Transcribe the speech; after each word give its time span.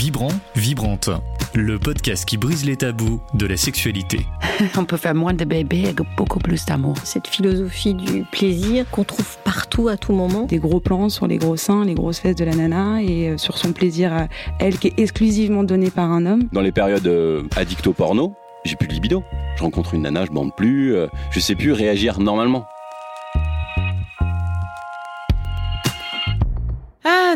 Vibrant, 0.00 0.32
Vibrante, 0.56 1.10
le 1.52 1.78
podcast 1.78 2.24
qui 2.24 2.38
brise 2.38 2.64
les 2.64 2.76
tabous 2.76 3.20
de 3.34 3.44
la 3.44 3.58
sexualité. 3.58 4.20
On 4.78 4.86
peut 4.86 4.96
faire 4.96 5.14
moins 5.14 5.34
de 5.34 5.44
bébés 5.44 5.84
avec 5.84 5.98
beaucoup 6.16 6.38
plus 6.38 6.64
d'amour. 6.64 6.96
Cette 7.04 7.26
philosophie 7.26 7.92
du 7.92 8.24
plaisir 8.32 8.88
qu'on 8.90 9.04
trouve 9.04 9.36
partout 9.44 9.88
à 9.88 9.98
tout 9.98 10.14
moment. 10.14 10.46
Des 10.46 10.56
gros 10.56 10.80
plans 10.80 11.10
sur 11.10 11.26
les 11.26 11.36
gros 11.36 11.58
seins, 11.58 11.84
les 11.84 11.92
grosses 11.92 12.18
fesses 12.18 12.36
de 12.36 12.46
la 12.46 12.54
nana 12.54 13.02
et 13.02 13.28
euh, 13.28 13.36
sur 13.36 13.58
son 13.58 13.74
plaisir 13.74 14.10
à 14.14 14.28
elle 14.58 14.78
qui 14.78 14.86
est 14.86 14.98
exclusivement 14.98 15.64
donné 15.64 15.90
par 15.90 16.10
un 16.10 16.24
homme. 16.24 16.44
Dans 16.50 16.62
les 16.62 16.72
périodes 16.72 17.06
euh, 17.06 17.42
addicto 17.54 17.92
porno, 17.92 18.32
j'ai 18.64 18.76
plus 18.76 18.88
de 18.88 18.94
libido. 18.94 19.22
Je 19.56 19.62
rencontre 19.62 19.92
une 19.92 20.00
nana, 20.00 20.24
je 20.24 20.30
bande 20.30 20.56
plus, 20.56 20.94
euh, 20.94 21.08
je 21.30 21.40
sais 21.40 21.54
plus 21.54 21.72
réagir 21.72 22.20
normalement. 22.20 22.64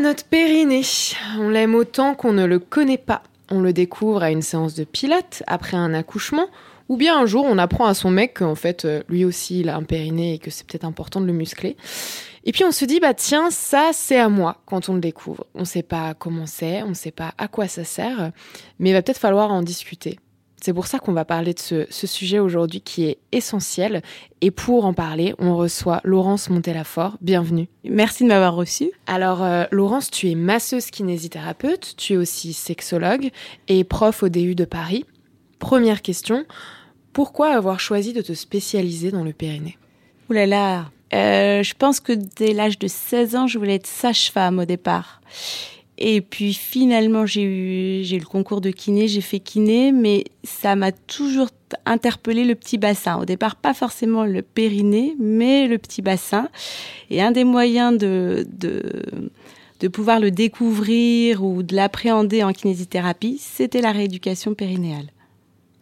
Notre 0.05 0.25
périnée. 0.25 0.82
On 1.39 1.48
l'aime 1.48 1.75
autant 1.75 2.14
qu'on 2.14 2.34
ne 2.34 2.45
le 2.45 2.59
connaît 2.59 2.98
pas. 2.98 3.23
On 3.50 3.61
le 3.61 3.72
découvre 3.72 4.22
à 4.22 4.31
une 4.31 4.43
séance 4.43 4.75
de 4.75 4.85
pilates, 4.85 5.43
après 5.46 5.79
un 5.79 5.95
accouchement, 5.95 6.49
ou 6.90 6.99
bien 6.99 7.18
un 7.18 7.25
jour 7.25 7.46
on 7.49 7.57
apprend 7.57 7.86
à 7.86 7.95
son 7.95 8.11
mec 8.11 8.35
qu'en 8.39 8.54
fait 8.54 8.85
euh, 8.85 9.03
lui 9.09 9.25
aussi 9.25 9.61
il 9.61 9.71
a 9.71 9.76
un 9.76 9.82
périnée 9.82 10.35
et 10.35 10.39
que 10.39 10.50
c'est 10.50 10.67
peut-être 10.67 10.85
important 10.85 11.22
de 11.22 11.26
le 11.26 11.32
muscler. 11.32 11.79
Et 12.45 12.53
puis 12.53 12.64
on 12.64 12.72
se 12.72 12.85
dit 12.85 13.00
bah 13.00 13.14
tiens 13.14 13.50
ça 13.50 13.90
c'est 13.95 14.18
à 14.18 14.29
moi 14.29 14.59
quand 14.67 14.90
on 14.90 14.95
le 14.95 15.00
découvre. 15.00 15.46
On 15.54 15.64
sait 15.64 15.82
pas 15.82 16.12
comment 16.12 16.46
c'est, 16.46 16.82
on 16.82 16.93
sait 16.93 17.11
pas 17.11 17.32
à 17.39 17.48
quoi 17.48 17.67
ça 17.67 17.84
sert, 17.84 18.31
mais 18.79 18.90
il 18.90 18.93
va 18.93 19.00
peut-être 19.00 19.18
falloir 19.18 19.50
en 19.53 19.62
discuter. 19.62 20.18
C'est 20.64 20.73
pour 20.73 20.86
ça 20.86 20.99
qu'on 20.99 21.13
va 21.13 21.27
parler 21.27 21.53
de 21.53 21.59
ce, 21.59 21.86
ce 21.91 22.07
sujet 22.07 22.39
aujourd'hui 22.39 22.81
qui 22.81 23.04
est 23.04 23.18
essentiel. 23.32 24.00
Et 24.41 24.50
pour 24.50 24.87
en 24.87 24.95
parler, 24.95 25.35
on 25.39 25.59
reçoit 25.59 26.00
Laurence 26.04 26.49
Montelafort. 26.49 27.18
Bienvenue. 27.21 27.68
Merci 27.85 28.23
de 28.23 28.29
m'avoir 28.29 28.54
reçue. 28.54 28.90
Alors, 29.07 29.43
euh, 29.43 29.64
Laurence, 29.73 30.11
tu 30.11 30.31
es 30.31 30.35
masseuse 30.35 30.87
kinésithérapeute, 30.87 31.96
tu 31.99 32.14
es 32.14 32.17
aussi 32.17 32.55
sexologue 32.55 33.28
et 33.69 33.84
prof 33.84 34.23
au 34.23 34.31
DU 34.31 34.55
de 34.55 34.64
Paris. 34.64 35.05
Première 35.59 36.01
question, 36.01 36.47
pourquoi 37.12 37.55
avoir 37.55 37.78
choisi 37.78 38.15
de 38.15 38.23
te 38.23 38.33
spécialiser 38.33 39.11
dans 39.11 39.23
le 39.23 39.34
périnée? 39.34 39.77
Ouh 40.31 40.33
là 40.33 40.47
là, 40.47 40.91
euh, 41.12 41.62
je 41.62 41.75
pense 41.75 42.01
que 42.01 42.15
dès 42.15 42.55
l'âge 42.55 42.78
de 42.78 42.89
16 42.89 43.37
ans, 43.37 43.47
je 43.47 43.59
voulais 43.59 43.75
être 43.75 43.87
sage-femme 43.87 44.61
au 44.61 44.65
départ. 44.65 45.21
Et 45.97 46.20
puis 46.20 46.55
finalement, 46.55 47.25
j'ai 47.25 47.42
eu, 47.42 48.05
j'ai 48.05 48.17
eu 48.17 48.20
le 48.20 48.27
concours 48.27 48.61
de 48.61 48.70
kiné, 48.70 49.06
j'ai 49.06 49.20
fait 49.20 49.39
kiné, 49.39 49.92
mais 49.92 50.25
ça 50.42 50.75
m'a 50.75 50.91
toujours 50.91 51.48
interpellé 51.87 52.45
le 52.45 52.55
petit 52.55 52.78
bassin. 52.78 53.20
Au 53.20 53.25
départ, 53.25 53.56
pas 53.56 53.75
forcément 53.75 54.25
le 54.25 54.42
périnée, 54.42 55.15
mais 55.20 55.69
le 55.69 55.78
petit 55.78 56.03
bassin. 56.03 56.48
Et 57.11 57.22
un 57.22 57.31
des 57.31 57.45
moyens 57.45 57.97
de, 57.97 58.47
de, 58.59 58.83
de 59.81 59.89
pouvoir 59.89 60.19
le 60.19 60.33
découvrir 60.33 61.45
ou 61.45 61.62
de 61.62 61.77
l'appréhender 61.77 62.42
en 62.42 62.53
kinésithérapie, 62.53 63.39
c'était 63.41 63.81
la 63.81 63.92
rééducation 63.92 64.55
périnéale. 64.55 65.06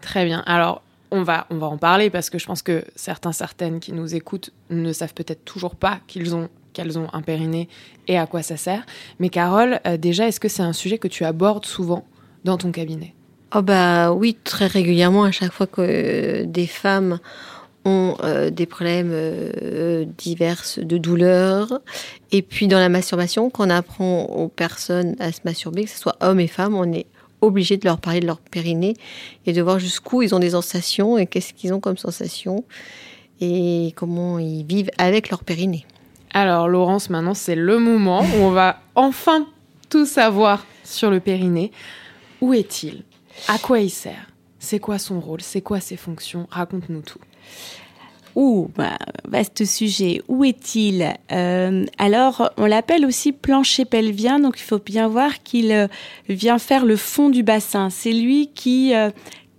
Très 0.02 0.26
bien. 0.26 0.42
Alors, 0.46 0.82
on 1.10 1.22
va, 1.22 1.46
on 1.50 1.56
va 1.56 1.68
en 1.68 1.78
parler 1.78 2.10
parce 2.10 2.28
que 2.28 2.38
je 2.38 2.46
pense 2.46 2.62
que 2.62 2.84
certains, 2.96 3.32
certaines 3.32 3.80
qui 3.80 3.92
nous 3.92 4.14
écoutent 4.14 4.50
ne 4.70 4.92
savent 4.92 5.14
peut-être 5.14 5.44
toujours 5.44 5.76
pas 5.76 6.00
qu'ils 6.06 6.34
ont 6.34 6.48
qu'elles 6.72 6.98
ont 6.98 7.08
un 7.12 7.22
périnée 7.22 7.68
et 8.08 8.18
à 8.18 8.26
quoi 8.26 8.42
ça 8.42 8.56
sert. 8.56 8.84
Mais 9.20 9.28
Carole, 9.28 9.80
euh, 9.86 9.96
déjà, 9.96 10.28
est-ce 10.28 10.40
que 10.40 10.48
c'est 10.48 10.62
un 10.62 10.72
sujet 10.72 10.98
que 10.98 11.08
tu 11.08 11.24
abordes 11.24 11.66
souvent 11.66 12.04
dans 12.44 12.58
ton 12.58 12.72
cabinet? 12.72 13.14
Oh 13.54 13.60
bah 13.60 14.12
oui, 14.12 14.36
très 14.44 14.66
régulièrement, 14.66 15.24
à 15.24 15.30
chaque 15.30 15.52
fois 15.52 15.66
que 15.66 15.82
euh, 15.82 16.44
des 16.46 16.66
femmes 16.66 17.18
ont 17.84 18.16
euh, 18.22 18.48
des 18.48 18.64
problèmes 18.64 19.10
euh, 19.12 20.06
divers 20.16 20.62
de 20.78 20.96
douleurs. 20.96 21.80
Et 22.30 22.40
puis 22.40 22.68
dans 22.68 22.78
la 22.78 22.88
masturbation, 22.88 23.50
quand 23.50 23.66
on 23.66 23.70
apprend 23.70 24.24
aux 24.24 24.48
personnes 24.48 25.16
à 25.18 25.32
se 25.32 25.40
masturber, 25.44 25.84
que 25.84 25.90
ce 25.90 25.98
soit 25.98 26.16
hommes 26.20 26.40
et 26.40 26.46
femmes, 26.46 26.74
on 26.74 26.90
est 26.92 27.06
obligé 27.42 27.76
de 27.76 27.84
leur 27.84 27.98
parler 27.98 28.20
de 28.20 28.26
leur 28.26 28.38
périnée 28.38 28.94
et 29.46 29.52
de 29.52 29.60
voir 29.60 29.78
jusqu'où 29.78 30.22
ils 30.22 30.34
ont 30.34 30.38
des 30.38 30.50
sensations 30.50 31.18
et 31.18 31.26
qu'est-ce 31.26 31.52
qu'ils 31.52 31.74
ont 31.74 31.80
comme 31.80 31.98
sensations 31.98 32.64
et 33.40 33.92
comment 33.96 34.38
ils 34.38 34.64
vivent 34.64 34.90
avec 34.96 35.28
leur 35.28 35.42
périnée. 35.42 35.84
Alors, 36.34 36.68
Laurence, 36.68 37.10
maintenant, 37.10 37.34
c'est 37.34 37.54
le 37.54 37.78
moment 37.78 38.22
où 38.22 38.42
on 38.42 38.50
va 38.50 38.80
enfin 38.94 39.46
tout 39.90 40.06
savoir 40.06 40.64
sur 40.84 41.10
le 41.10 41.20
périnée. 41.20 41.72
Où 42.40 42.54
est-il? 42.54 43.04
À 43.48 43.58
quoi 43.58 43.80
il 43.80 43.90
sert? 43.90 44.28
C'est 44.58 44.78
quoi 44.78 44.98
son 44.98 45.20
rôle? 45.20 45.40
C'est 45.42 45.60
quoi 45.60 45.80
ses 45.80 45.96
fonctions? 45.96 46.46
Raconte-nous 46.50 47.02
tout. 47.02 47.18
Ouh, 48.34 48.70
bah, 48.76 48.96
vaste 49.28 49.66
sujet. 49.66 50.22
Où 50.28 50.44
est-il? 50.44 51.14
Euh, 51.32 51.84
Alors, 51.98 52.50
on 52.56 52.64
l'appelle 52.64 53.04
aussi 53.04 53.32
plancher 53.32 53.84
pelvien, 53.84 54.40
donc 54.40 54.58
il 54.58 54.62
faut 54.62 54.78
bien 54.78 55.08
voir 55.08 55.42
qu'il 55.42 55.70
euh, 55.72 55.86
vient 56.28 56.58
faire 56.58 56.86
le 56.86 56.96
fond 56.96 57.28
du 57.28 57.42
bassin. 57.42 57.90
C'est 57.90 58.12
lui 58.12 58.50
qui 58.54 58.94
euh, 58.94 59.10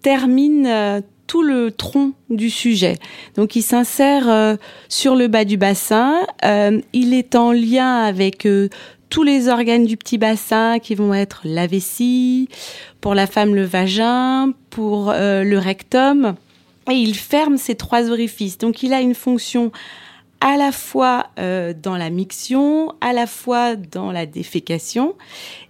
termine 0.01 1.03
tout 1.27 1.41
le 1.41 1.71
tronc 1.71 2.13
du 2.29 2.49
sujet. 2.49 2.97
Donc, 3.35 3.55
il 3.55 3.61
s'insère 3.61 4.29
euh, 4.29 4.55
sur 4.89 5.15
le 5.15 5.27
bas 5.27 5.45
du 5.45 5.57
bassin. 5.57 6.25
Euh, 6.43 6.81
il 6.93 7.13
est 7.13 7.35
en 7.35 7.51
lien 7.51 8.03
avec 8.03 8.45
euh, 8.45 8.69
tous 9.09 9.23
les 9.23 9.47
organes 9.47 9.85
du 9.85 9.97
petit 9.97 10.17
bassin 10.17 10.79
qui 10.79 10.95
vont 10.95 11.13
être 11.13 11.41
la 11.43 11.67
vessie, 11.67 12.49
pour 13.01 13.15
la 13.15 13.27
femme 13.27 13.55
le 13.55 13.63
vagin, 13.63 14.53
pour 14.69 15.13
le 15.13 15.57
rectum 15.57 16.35
et 16.89 16.95
il 16.95 17.15
ferme 17.15 17.57
ces 17.57 17.75
trois 17.75 18.09
orifices. 18.09 18.57
Donc 18.57 18.81
il 18.81 18.91
a 18.91 19.01
une 19.01 19.13
fonction 19.13 19.71
à 20.41 20.57
la 20.57 20.71
fois 20.71 21.27
dans 21.37 21.95
la 21.95 22.09
miction, 22.09 22.91
à 23.01 23.13
la 23.13 23.27
fois 23.27 23.75
dans 23.75 24.11
la 24.11 24.25
défécation, 24.25 25.13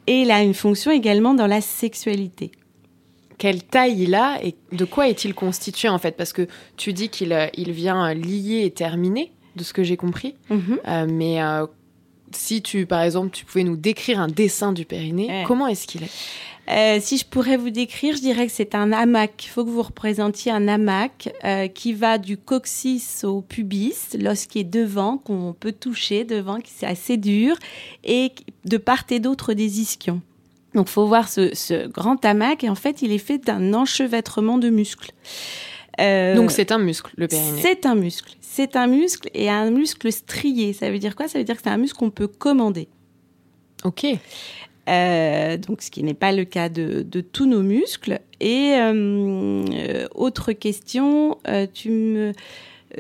et 0.08 0.22
il 0.22 0.32
a 0.32 0.42
une 0.42 0.54
fonction 0.54 0.92
également 0.92 1.34
dans 1.34 1.48
la 1.48 1.60
sexualité. 1.60 2.52
Quelle 3.38 3.64
taille 3.64 4.04
il 4.04 4.16
a 4.16 4.40
et 4.44 4.56
de 4.72 4.86
quoi 4.86 5.08
est-il 5.10 5.34
constitué 5.34 5.90
en 5.90 5.98
fait 6.00 6.16
Parce 6.18 6.34
que 6.34 6.48
tu 6.78 6.94
dis 6.94 7.10
qu'il 7.10 7.34
euh, 7.34 7.48
il 7.56 7.72
vient 7.72 8.08
euh, 8.10 8.14
lier 8.14 8.64
et 8.66 8.72
terminer, 8.72 9.32
de 9.56 9.64
ce 9.64 9.74
que 9.74 9.84
j'ai 9.84 9.98
compris. 9.98 10.36
Euh, 10.52 11.06
mais 11.10 11.42
euh, 11.42 11.66
si 12.32 12.62
tu, 12.62 12.86
par 12.86 13.02
exemple, 13.02 13.30
tu 13.32 13.46
pouvais 13.46 13.64
nous 13.64 13.78
décrire 13.78 14.20
un 14.20 14.28
dessin 14.28 14.72
du 14.74 14.86
périnée, 14.86 15.28
Ouais. 15.28 15.44
comment 15.46 15.68
est-ce 15.68 15.86
qu'il 15.88 16.04
est? 16.04 16.10
Euh, 16.70 17.00
si 17.02 17.18
je 17.18 17.26
pourrais 17.26 17.58
vous 17.58 17.72
décrire, 17.72 18.16
je 18.16 18.22
dirais 18.22 18.48
que 18.48 18.54
c'est 18.54 18.74
un 18.74 18.94
hamac. 18.94 19.34
Il 19.46 19.50
faut 19.50 19.66
que 19.66 19.70
vous 19.70 19.82
représentiez 19.82 20.50
un 20.50 20.70
hamac 20.70 21.30
qui 21.76 21.92
va 21.92 22.18
du 22.18 22.38
coccyx 22.38 23.26
au 23.26 23.42
pubis, 23.42 24.16
l'os 24.18 24.46
qui 24.46 24.60
est 24.60 24.64
devant, 24.64 25.18
qu'on 25.18 25.54
peut 25.60 25.74
toucher 25.74 26.24
devant, 26.24 26.62
qui 26.62 26.72
c'est 26.74 26.86
assez 26.86 27.18
dur, 27.18 27.58
et 28.06 28.32
de 28.64 28.78
part 28.78 29.04
et 29.10 29.20
d'autre 29.20 29.54
des 29.54 29.82
ischions. 29.82 30.22
Donc, 30.74 30.88
faut 30.88 31.06
voir 31.06 31.30
ce, 31.30 31.54
ce 31.56 31.88
grand 31.88 32.24
hamac, 32.26 32.64
et 32.64 32.70
en 32.70 32.76
fait, 32.76 33.02
il 33.02 33.12
est 33.12 33.18
fait 33.20 33.38
d'un 33.38 33.74
enchevêtrement 33.74 34.58
de 34.58 34.70
muscles. 34.70 35.12
Euh, 36.02 36.36
Donc 36.36 36.50
c'est 36.52 36.72
un 36.72 36.80
muscle, 36.80 37.12
le 37.18 37.28
périnée. 37.28 37.62
c'est 37.62 37.86
un 37.86 37.96
muscle. 37.96 38.36
C'est 38.42 38.76
un 38.76 38.88
muscle 38.88 39.30
et 39.34 39.50
un 39.50 39.70
muscle 39.70 40.12
strié. 40.12 40.74
Ça 40.74 40.90
veut 40.90 41.00
dire 41.00 41.16
quoi? 41.16 41.28
Ça 41.28 41.38
veut 41.38 41.44
dire 41.44 41.56
que 41.56 41.62
c'est 41.64 41.70
un 41.70 41.78
muscle 41.78 41.98
qu'on 41.98 42.10
peut 42.10 42.28
commander. 42.28 42.88
Ok. 43.84 44.06
Euh, 44.90 45.58
donc, 45.58 45.82
ce 45.82 45.92
qui 45.92 46.04
n'est 46.04 46.14
pas 46.14 46.32
le 46.32 46.46
cas 46.46 46.70
de, 46.70 47.04
de 47.04 47.22
tous 47.22 47.46
nos 47.46 47.62
muscles. 47.62 48.20
Et 48.40 48.74
euh, 48.76 50.08
autre 50.16 50.52
question, 50.54 51.38
tu 51.74 51.90
me, 51.90 52.32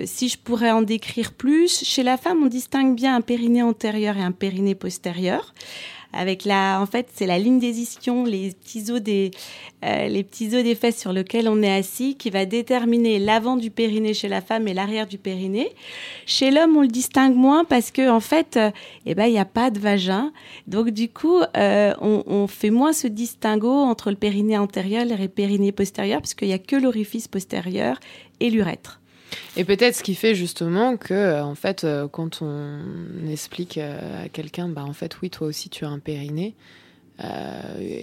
si 0.05 0.29
je 0.29 0.37
pourrais 0.37 0.71
en 0.71 0.81
décrire 0.81 1.33
plus, 1.33 1.83
chez 1.83 2.03
la 2.03 2.17
femme, 2.17 2.43
on 2.43 2.47
distingue 2.47 2.95
bien 2.95 3.15
un 3.15 3.21
périnée 3.21 3.63
antérieur 3.63 4.17
et 4.17 4.21
un 4.21 4.31
périnée 4.31 4.75
postérieur. 4.75 5.53
Avec 6.15 6.45
la, 6.45 6.79
en 6.79 6.85
fait, 6.85 7.07
c'est 7.11 7.25
la 7.25 7.39
ligne 7.39 7.59
des 7.59 7.79
ischions, 7.79 8.23
les 8.23 8.51
petits 8.51 8.91
os 8.91 9.01
des, 9.01 9.31
euh, 9.83 10.07
les 10.07 10.23
des 10.23 10.75
fesses 10.75 10.99
sur 10.99 11.11
lesquels 11.11 11.49
on 11.49 11.63
est 11.63 11.73
assis, 11.73 12.15
qui 12.15 12.29
va 12.29 12.45
déterminer 12.45 13.17
l'avant 13.17 13.57
du 13.57 13.71
périnée 13.71 14.13
chez 14.13 14.27
la 14.27 14.41
femme 14.41 14.67
et 14.67 14.75
l'arrière 14.75 15.07
du 15.07 15.17
périnée. 15.17 15.71
Chez 16.27 16.51
l'homme, 16.51 16.77
on 16.77 16.81
le 16.81 16.87
distingue 16.87 17.35
moins 17.35 17.65
parce 17.65 17.89
que, 17.89 18.07
en 18.11 18.19
fait, 18.19 18.57
euh, 18.57 18.69
eh 19.07 19.15
ben, 19.15 19.25
il 19.25 19.31
n'y 19.31 19.39
a 19.39 19.45
pas 19.45 19.71
de 19.71 19.79
vagin. 19.79 20.31
Donc, 20.67 20.91
du 20.91 21.09
coup, 21.09 21.39
euh, 21.57 21.93
on, 21.99 22.23
on 22.27 22.45
fait 22.45 22.69
moins 22.69 22.93
ce 22.93 23.07
distinguo 23.07 23.71
entre 23.71 24.11
le 24.11 24.15
périnée 24.15 24.57
antérieur 24.57 25.01
et 25.01 25.17
le 25.17 25.27
périnée 25.27 25.71
postérieur, 25.71 26.21
parce 26.21 26.35
qu'il 26.35 26.47
n'y 26.47 26.53
a 26.53 26.59
que 26.59 26.75
l'orifice 26.75 27.27
postérieur 27.27 27.99
et 28.39 28.51
l'urètre. 28.51 29.01
Et 29.55 29.65
peut-être 29.65 29.95
ce 29.95 30.03
qui 30.03 30.15
fait 30.15 30.35
justement 30.35 30.97
que, 30.97 31.13
euh, 31.13 31.43
en 31.43 31.55
fait, 31.55 31.83
euh, 31.83 32.07
quand 32.07 32.41
on 32.41 32.79
explique 33.29 33.77
euh, 33.77 34.25
à 34.25 34.29
quelqu'un, 34.29 34.67
bah 34.67 34.83
en 34.83 34.93
fait, 34.93 35.21
oui, 35.21 35.29
toi 35.29 35.47
aussi, 35.47 35.69
tu 35.69 35.85
as 35.85 35.89
un 35.89 35.99
périnée, 35.99 36.55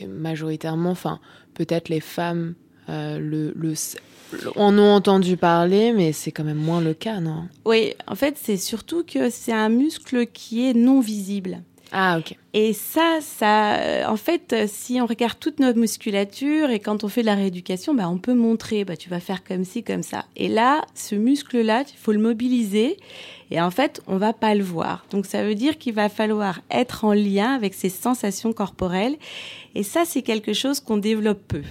majoritairement, 0.08 0.90
enfin, 0.90 1.20
peut-être 1.54 1.88
les 1.88 2.00
femmes 2.00 2.54
le, 2.88 3.52
le, 3.54 3.74
en 4.56 4.78
ont 4.78 4.94
entendu 4.94 5.36
parler, 5.36 5.92
mais 5.92 6.12
c'est 6.12 6.32
quand 6.32 6.44
même 6.44 6.58
moins 6.58 6.80
le 6.80 6.94
cas, 6.94 7.20
non? 7.20 7.48
Oui, 7.64 7.94
en 8.06 8.14
fait, 8.14 8.36
c'est 8.40 8.56
surtout 8.56 9.04
que 9.04 9.30
c'est 9.30 9.52
un 9.52 9.68
muscle 9.68 10.26
qui 10.26 10.68
est 10.68 10.74
non 10.74 11.00
visible. 11.00 11.62
Ah, 11.92 12.18
ok. 12.18 12.36
Et 12.52 12.72
ça, 12.72 13.18
ça, 13.20 13.74
euh, 13.74 14.06
en 14.06 14.16
fait, 14.16 14.52
euh, 14.52 14.66
si 14.68 15.00
on 15.00 15.06
regarde 15.06 15.38
toute 15.40 15.58
notre 15.58 15.78
musculature 15.78 16.70
et 16.70 16.78
quand 16.78 17.02
on 17.02 17.08
fait 17.08 17.22
de 17.22 17.26
la 17.26 17.34
rééducation, 17.34 17.94
bah, 17.94 18.08
on 18.08 18.18
peut 18.18 18.34
montrer, 18.34 18.84
bah, 18.84 18.96
tu 18.96 19.08
vas 19.08 19.18
faire 19.18 19.42
comme 19.42 19.64
ci, 19.64 19.82
comme 19.82 20.04
ça. 20.04 20.24
Et 20.36 20.48
là, 20.48 20.82
ce 20.94 21.16
muscle-là, 21.16 21.84
il 21.88 21.96
faut 21.96 22.12
le 22.12 22.20
mobiliser. 22.20 22.96
Et 23.50 23.60
en 23.60 23.72
fait, 23.72 24.02
on 24.06 24.18
va 24.18 24.32
pas 24.32 24.54
le 24.54 24.62
voir. 24.62 25.04
Donc, 25.10 25.26
ça 25.26 25.42
veut 25.42 25.56
dire 25.56 25.78
qu'il 25.78 25.94
va 25.94 26.08
falloir 26.08 26.60
être 26.70 27.04
en 27.04 27.12
lien 27.12 27.54
avec 27.54 27.74
ses 27.74 27.88
sensations 27.88 28.52
corporelles. 28.52 29.16
Et 29.74 29.82
ça, 29.82 30.04
c'est 30.04 30.22
quelque 30.22 30.52
chose 30.52 30.78
qu'on 30.80 30.96
développe 30.96 31.42
peu 31.48 31.62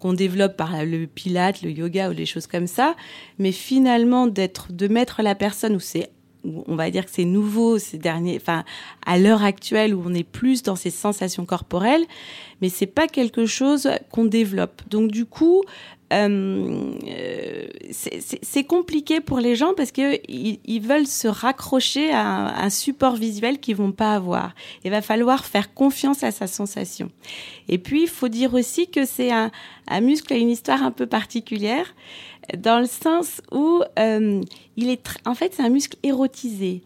qu'on 0.00 0.12
développe 0.12 0.58
par 0.58 0.84
le 0.84 1.06
pilate, 1.06 1.62
le 1.62 1.70
yoga 1.70 2.10
ou 2.10 2.12
les 2.12 2.26
choses 2.26 2.46
comme 2.46 2.66
ça, 2.66 2.94
mais 3.38 3.52
finalement 3.52 4.26
d'être, 4.26 4.70
de 4.70 4.86
mettre 4.86 5.22
la 5.22 5.34
personne 5.34 5.74
où 5.74 5.80
c'est 5.80 6.10
on 6.44 6.76
va 6.76 6.90
dire 6.90 7.04
que 7.04 7.10
c'est 7.10 7.24
nouveau 7.24 7.78
ces 7.78 7.98
derniers, 7.98 8.36
enfin 8.36 8.64
à 9.06 9.18
l'heure 9.18 9.42
actuelle 9.42 9.94
où 9.94 10.02
on 10.06 10.14
est 10.14 10.24
plus 10.24 10.62
dans 10.62 10.76
ces 10.76 10.90
sensations 10.90 11.44
corporelles, 11.46 12.04
mais 12.60 12.68
c'est 12.68 12.86
pas 12.86 13.06
quelque 13.06 13.46
chose 13.46 13.90
qu'on 14.10 14.24
développe. 14.24 14.82
Donc 14.88 15.10
du 15.10 15.24
coup, 15.24 15.62
euh, 16.12 16.92
c'est 17.92 18.64
compliqué 18.64 19.20
pour 19.20 19.38
les 19.38 19.56
gens 19.56 19.74
parce 19.74 19.90
que 19.90 20.20
ils, 20.28 20.80
veulent 20.80 21.06
se 21.06 21.28
raccrocher 21.28 22.10
à 22.12 22.62
un, 22.62 22.70
support 22.70 23.16
visuel 23.16 23.58
qu'ils 23.58 23.76
vont 23.76 23.92
pas 23.92 24.14
avoir. 24.14 24.54
Il 24.84 24.90
va 24.90 25.02
falloir 25.02 25.44
faire 25.44 25.72
confiance 25.72 26.22
à 26.22 26.30
sa 26.30 26.46
sensation. 26.46 27.10
Et 27.68 27.78
puis 27.78 28.02
il 28.02 28.08
faut 28.08 28.28
dire 28.28 28.54
aussi 28.54 28.88
que 28.88 29.04
c'est 29.06 29.32
un, 29.32 29.50
un 29.88 30.00
muscle 30.00 30.32
a 30.32 30.36
une 30.36 30.50
histoire 30.50 30.82
un 30.82 30.90
peu 30.90 31.06
particulière 31.06 31.94
dans 32.58 32.78
le 32.78 32.86
sens 32.86 33.40
où 33.50 33.82
euh, 33.98 34.40
il 34.76 34.90
est 34.90 35.02
en 35.24 35.34
fait 35.34 35.54
c'est 35.54 35.62
un 35.62 35.70
muscle 35.70 35.96
érotisé. 36.02 36.82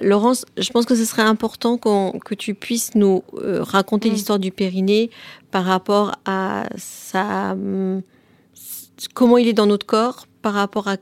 Laurence, 0.00 0.44
je 0.58 0.70
pense 0.70 0.84
que 0.84 0.94
ce 0.94 1.06
serait 1.06 1.22
important 1.22 1.78
que 1.78 2.34
tu 2.34 2.52
puisses 2.52 2.94
nous 2.94 3.22
euh, 3.38 3.62
raconter 3.62 4.10
mm. 4.10 4.12
l'histoire 4.12 4.38
du 4.38 4.50
périnée 4.50 5.10
par 5.50 5.64
rapport 5.64 6.12
à 6.26 6.68
sa 6.76 7.52
hum, 7.52 8.02
comment 9.14 9.38
il 9.38 9.48
est 9.48 9.52
dans 9.52 9.66
notre 9.66 9.86
corps, 9.86 10.26
par 10.42 10.54
rapport 10.54 10.88
à 10.88 10.96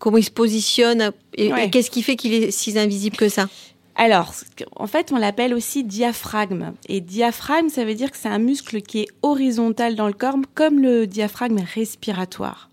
comment 0.00 0.18
il 0.18 0.24
se 0.24 0.30
positionne 0.30 1.12
et, 1.34 1.50
qu'est-ce 1.70 1.90
qui 1.90 2.02
fait 2.02 2.16
qu'il 2.16 2.34
est 2.34 2.50
si 2.50 2.76
invisible 2.78 3.16
que 3.16 3.28
ça? 3.28 3.48
Alors, 3.94 4.32
en 4.76 4.86
fait, 4.86 5.12
on 5.12 5.16
l'appelle 5.16 5.54
aussi 5.54 5.84
diaphragme. 5.84 6.72
Et 6.88 7.00
diaphragme, 7.00 7.68
ça 7.68 7.84
veut 7.84 7.94
dire 7.94 8.10
que 8.10 8.16
c'est 8.16 8.28
un 8.28 8.38
muscle 8.38 8.80
qui 8.80 9.00
est 9.00 9.08
horizontal 9.22 9.94
dans 9.94 10.06
le 10.06 10.14
corps, 10.14 10.36
comme 10.54 10.80
le 10.80 11.06
diaphragme 11.06 11.60
respiratoire. 11.74 12.70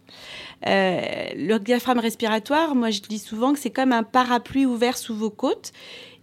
Euh, 0.68 1.02
le 1.36 1.58
diaphragme 1.58 2.00
respiratoire, 2.00 2.76
moi 2.76 2.90
je 2.90 3.00
dis 3.02 3.20
souvent 3.20 3.54
que 3.54 3.60
c'est 3.60 3.70
comme 3.70 3.94
un 3.94 4.04
parapluie 4.04 4.66
ouvert 4.66 4.98
sous 4.98 5.16
vos 5.16 5.30
côtes. 5.30 5.72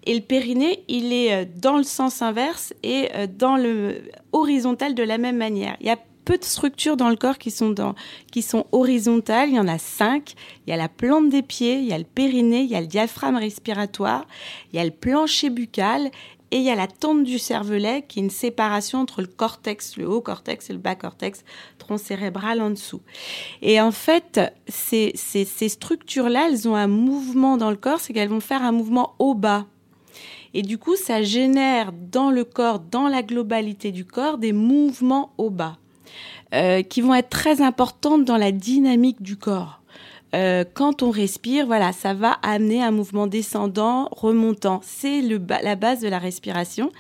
Et 0.05 0.15
le 0.15 0.21
périnée, 0.21 0.85
il 0.89 1.13
est 1.13 1.33
euh, 1.33 1.45
dans 1.57 1.77
le 1.77 1.83
sens 1.83 2.23
inverse 2.23 2.73
et 2.83 3.09
euh, 3.15 3.27
dans 3.27 3.57
le 3.57 4.03
horizontal 4.33 4.95
de 4.95 5.03
la 5.03 5.19
même 5.19 5.37
manière. 5.37 5.77
Il 5.81 5.87
y 5.87 5.91
a 5.91 5.99
peu 6.27 6.37
de 6.37 6.45
structures 6.45 6.99
dans 6.99 7.09
le 7.09 7.17
corps 7.17 7.39
qui 7.39 7.51
sont, 7.51 7.75
qui 8.31 8.43
sont 8.43 8.67
horizontales. 8.73 9.49
Il 9.49 9.55
y 9.55 9.61
en 9.61 9.69
a 9.69 9.79
cinq. 9.79 10.35
Il 10.67 10.71
y 10.71 10.73
a 10.75 10.77
la 10.77 10.91
plante 10.91 11.31
des 11.31 11.43
pieds, 11.43 11.79
il 11.79 11.87
y 11.87 11.93
a 11.95 11.99
le 11.99 12.05
périnée, 12.05 12.63
il 12.63 12.71
y 12.71 12.75
a 12.75 12.81
le 12.81 12.87
diaphragme 12.87 13.37
respiratoire, 13.37 14.27
il 14.73 14.77
y 14.77 14.79
a 14.81 14.85
le 14.85 14.91
plancher 14.91 15.49
buccal 15.49 16.11
et 16.51 16.59
il 16.59 16.63
y 16.63 16.71
a 16.71 16.75
la 16.75 16.89
tente 16.89 17.23
du 17.23 17.39
cervelet 17.39 18.05
qui 18.07 18.19
est 18.19 18.23
une 18.23 18.31
séparation 18.31 19.01
entre 19.01 19.21
le 19.21 19.29
cortex, 19.29 19.97
le 19.97 20.09
haut 20.09 20.21
cortex 20.21 20.69
et 20.69 20.73
le 20.73 20.79
bas 20.81 20.97
cortex, 20.97 21.45
tronc 21.79 21.99
cérébral 21.99 22.61
en 22.61 22.71
dessous. 22.71 23.03
Et 23.63 23.81
en 23.81 23.93
fait, 23.93 24.41
ces, 24.67 25.13
ces, 25.15 25.69
structures-là, 25.69 26.49
elles 26.49 26.69
ont 26.69 26.77
un 26.77 26.89
mouvement 26.89 27.57
dans 27.57 27.71
le 27.71 27.77
corps, 27.77 28.01
c'est 28.01 28.13
qu'elles 28.13 28.29
vont 28.29 28.41
faire 28.41 28.63
un 28.63 28.73
mouvement 28.73 29.15
haut-bas. 29.19 29.67
Et 30.55 30.63
du 30.63 30.79
coup, 30.79 30.97
ça 30.97 31.23
génère 31.23 31.93
dans 31.93 32.31
le 32.31 32.45
corps, 32.45 32.81
dans 32.81 33.09
la 33.09 33.23
globalité 33.23 33.93
du 33.93 34.05
corps, 34.05 34.39
des 34.39 34.53
mouvements 34.53 35.33
au 35.39 35.51
bas 35.51 35.79
euh, 36.55 36.83
qui 36.83 37.01
vont 37.01 37.15
être 37.15 37.31
très 37.31 37.61
importants 37.61 38.19
dans 38.19 38.37
la 38.37 38.53
dynamique 38.53 39.23
du 39.23 39.37
corps. 39.37 39.81
Euh, 40.35 40.65
quand 40.75 41.03
on 41.03 41.11
respire, 41.11 41.67
voilà, 41.67 41.93
ça 41.93 42.13
va 42.13 42.33
amener 42.43 42.83
un 42.83 42.91
mouvement 42.91 43.27
descendant, 43.27 44.09
remontant. 44.11 44.81
C'est 44.85 45.23
la 45.23 45.77
base 45.77 46.01
de 46.01 46.09
la 46.09 46.19
respiration 46.19 46.93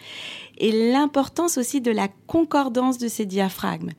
et 0.59 0.91
l'importance 0.91 1.59
aussi 1.59 1.81
de 1.81 1.91
la 1.91 2.09
concordance 2.27 2.99
de 2.99 3.09
ces 3.09 3.27
diaphragmes. 3.27 3.91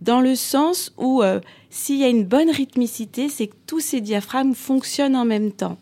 Dans 0.00 0.20
le 0.20 0.34
sens 0.34 0.92
où 0.96 1.22
euh, 1.22 1.40
s'il 1.70 1.96
y 1.96 2.04
a 2.04 2.08
une 2.08 2.24
bonne 2.24 2.50
rythmicité, 2.50 3.28
c'est 3.28 3.48
que 3.48 3.56
tous 3.66 3.80
ces 3.80 4.00
diaphragmes 4.00 4.54
fonctionnent 4.54 5.16
en 5.16 5.24
même 5.24 5.52
temps. 5.52 5.76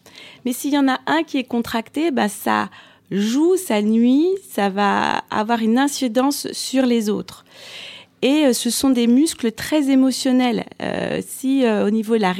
Mais 0.44 0.52
s'il 0.52 0.72
y 0.72 0.78
en 0.78 0.88
a 0.88 1.00
un 1.06 1.22
qui 1.22 1.38
est 1.38 1.44
contracté, 1.44 2.10
bah, 2.10 2.28
ça 2.28 2.68
joue, 3.10 3.56
ça 3.56 3.82
nuit, 3.82 4.28
ça 4.50 4.70
va 4.70 5.18
avoir 5.30 5.60
une 5.60 5.78
incidence 5.78 6.50
sur 6.52 6.86
les 6.86 7.10
autres. 7.10 7.44
Et 8.22 8.46
euh, 8.46 8.52
ce 8.52 8.70
sont 8.70 8.90
des 8.90 9.08
muscles 9.08 9.52
très 9.52 9.90
émotionnels. 9.90 10.64
Euh, 10.80 11.20
si 11.26 11.66
euh, 11.66 11.86
au 11.86 11.90
niveau 11.90 12.16
de 12.16 12.22
la 12.22 12.34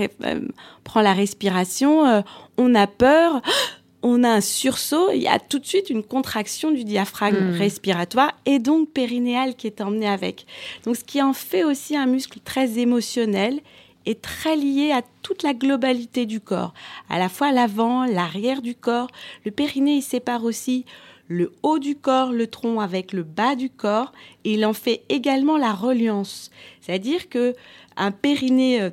prend 0.84 1.02
la 1.02 1.12
respiration, 1.12 2.25
on 2.56 2.75
a 2.75 2.87
peur, 2.87 3.43
on 4.02 4.25
a 4.25 4.31
un 4.31 4.40
sursaut, 4.40 5.11
il 5.12 5.23
y 5.23 5.29
a 5.29 5.38
tout 5.38 5.58
de 5.58 5.67
suite 5.67 5.90
une 5.90 6.02
contraction 6.02 6.70
du 6.70 6.84
diaphragme 6.84 7.50
hmm. 7.50 7.58
respiratoire 7.58 8.32
et 8.46 8.58
donc 8.58 8.90
périnéal 8.90 9.55
qui 9.55 9.67
est 9.67 9.81
emmené 9.81 10.08
avec. 10.08 10.46
Donc 10.84 10.96
ce 10.96 11.05
qui 11.05 11.20
en 11.20 11.32
fait 11.32 11.64
aussi 11.64 11.96
un 11.96 12.06
muscle 12.06 12.38
très 12.44 12.79
émotionnel 12.79 13.61
et 14.06 14.17
très 14.17 14.56
lié 14.56 14.90
à 14.93 15.02
toute 15.23 15.44
la 15.44 15.55
globalité 15.55 16.26
du 16.26 16.40
corps, 16.40 16.75
à 17.08 17.20
la 17.20 17.29
fois 17.29 17.52
l'avant, 17.52 18.05
l'arrière 18.05 18.61
du 18.61 18.75
corps. 18.75 19.08
Le 19.44 19.52
périnée, 19.52 19.96
il 19.96 20.02
sépare 20.02 20.43
aussi 20.43 20.84
le 21.29 21.53
haut 21.63 21.79
du 21.79 21.97
corps, 21.97 22.33
le 22.33 22.47
tronc 22.47 22.81
avec 22.81 23.13
le 23.13 23.23
bas 23.23 23.55
du 23.55 23.71
corps, 23.71 24.13
et 24.45 24.55
il 24.55 24.67
en 24.67 24.73
fait 24.73 25.03
également 25.09 25.57
la 25.57 25.73
reliance. 25.73 26.51
C'est-à-dire 26.81 27.29
que 27.29 27.55
un 27.97 28.11
périnée 28.11 28.83
euh, 28.83 28.91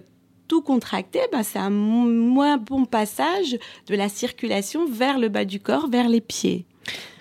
tout 0.48 0.62
contracté, 0.62 1.20
ben, 1.32 1.44
c'est 1.44 1.60
un 1.60 1.70
moins 1.70 2.58
bon 2.58 2.86
passage 2.86 3.58
de 3.88 3.96
la 3.96 4.10
circulation 4.10 4.86
vers 4.86 5.20
le 5.20 5.30
bas 5.30 5.46
du 5.46 5.60
corps, 5.60 5.90
vers 5.90 6.10
les 6.10 6.22
pieds. 6.22 6.66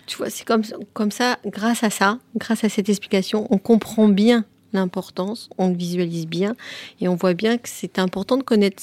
Tu 0.07 0.17
vois, 0.17 0.31
c'est 0.31 0.45
comme, 0.45 0.63
comme 0.95 1.11
ça, 1.11 1.39
grâce 1.45 1.85
à 1.85 1.91
ça, 1.91 2.19
grâce 2.37 2.65
à 2.65 2.69
cette 2.69 2.89
explication, 2.89 3.47
on 3.51 3.59
comprend 3.59 4.09
bien 4.09 4.45
l'importance, 4.73 5.51
on 5.59 5.69
le 5.69 5.77
visualise 5.77 6.27
bien, 6.27 6.55
et 7.01 7.09
on 7.09 7.15
voit 7.15 7.35
bien 7.35 7.59
que 7.59 7.69
c'est 7.69 7.99
important 7.99 8.39
de 8.39 8.43
connaître 8.43 8.83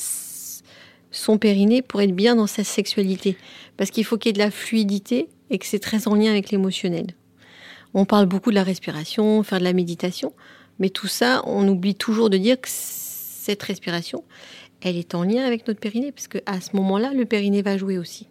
son 1.11 1.37
périnée 1.37 1.81
pour 1.81 2.01
être 2.01 2.15
bien 2.15 2.35
dans 2.35 2.47
sa 2.47 2.63
sexualité. 2.63 3.37
Parce 3.77 3.89
qu'il 3.89 4.05
faut 4.05 4.17
qu'il 4.17 4.29
y 4.29 4.31
ait 4.31 4.33
de 4.33 4.39
la 4.39 4.51
fluidité 4.51 5.27
et 5.49 5.57
que 5.57 5.65
c'est 5.65 5.79
très 5.79 6.07
en 6.07 6.15
lien 6.15 6.31
avec 6.31 6.51
l'émotionnel. 6.51 7.07
On 7.93 8.05
parle 8.05 8.25
beaucoup 8.25 8.49
de 8.49 8.55
la 8.55 8.63
respiration, 8.63 9.41
faire 9.43 9.59
de 9.59 9.63
la 9.63 9.73
méditation, 9.73 10.33
mais 10.79 10.89
tout 10.89 11.07
ça, 11.07 11.41
on 11.45 11.67
oublie 11.67 11.95
toujours 11.95 12.29
de 12.29 12.37
dire 12.37 12.59
que 12.59 12.67
cette 12.69 13.63
respiration, 13.63 14.23
elle 14.81 14.97
est 14.97 15.15
en 15.15 15.23
lien 15.23 15.45
avec 15.45 15.67
notre 15.67 15.79
périnée, 15.79 16.11
parce 16.11 16.27
qu'à 16.27 16.59
ce 16.59 16.75
moment-là, 16.75 17.13
le 17.13 17.25
périnée 17.25 17.61
va 17.61 17.77
jouer 17.77 17.97
aussi. 17.97 18.27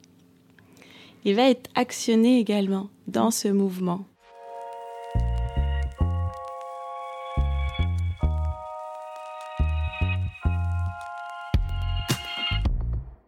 Il 1.25 1.37
va 1.37 1.49
être 1.49 1.71
actionné 1.75 2.39
également 2.39 2.91
dans 3.09 3.31
ce 3.31 3.49
mouvement. 3.49 4.05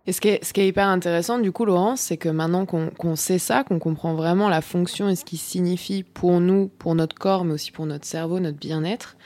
Et 0.06 0.12
ce 0.12 0.20
qui, 0.20 0.28
est, 0.28 0.68
hyper 0.68 0.86
intéressant, 0.86 1.40
du 1.40 1.50
coup, 1.50 1.64
Laurence, 1.64 2.00
c'est 2.00 2.16
que 2.16 2.28
maintenant 2.28 2.64
qu'on 2.64 3.16
sait 3.16 3.38
ça, 3.38 3.64
qu'on 3.64 3.80
comprend 3.80 4.14
vraiment 4.14 4.48
la 4.48 4.60
fonction 4.60 5.08
et 5.08 5.16
ce 5.16 5.24
qui 5.24 5.36
signifie 5.36 6.04
pour 6.04 6.40
nous, 6.40 6.70
pour 6.78 6.94
notre 6.94 7.16
corps, 7.16 7.44
mais 7.44 7.54
aussi 7.54 7.72
pour 7.72 7.86
notre 7.86 8.06
cerveau, 8.06 8.38
notre 8.38 8.58
bien-être, 8.58 9.16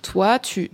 toi, 0.00 0.38
tu, 0.38 0.70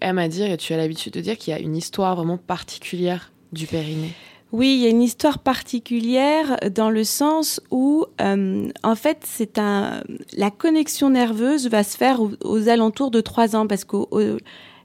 aimes 0.00 0.18
à 0.18 0.28
dire 0.28 0.50
et 0.50 0.56
tu 0.56 0.72
as 0.72 0.76
l'habitude 0.76 1.12
de 1.12 1.20
dire 1.20 1.38
qu'il 1.38 1.52
y 1.52 1.56
a 1.56 1.60
une 1.60 1.76
histoire 1.76 2.16
vraiment 2.16 2.38
particulière 2.38 3.30
du 3.52 3.66
périnée. 3.66 4.14
Oui, 4.52 4.74
il 4.74 4.80
y 4.80 4.86
a 4.86 4.88
une 4.88 5.02
histoire 5.02 5.38
particulière 5.38 6.56
dans 6.74 6.90
le 6.90 7.04
sens 7.04 7.60
où, 7.70 8.04
euh, 8.20 8.68
en 8.82 8.94
fait, 8.96 9.18
c'est 9.22 9.58
la 9.58 10.50
connexion 10.50 11.10
nerveuse 11.10 11.68
va 11.68 11.84
se 11.84 11.96
faire 11.96 12.20
aux, 12.20 12.68
alentours 12.68 13.12
de 13.12 13.20
trois 13.20 13.54
ans 13.54 13.68
parce 13.68 13.84
que 13.84 13.96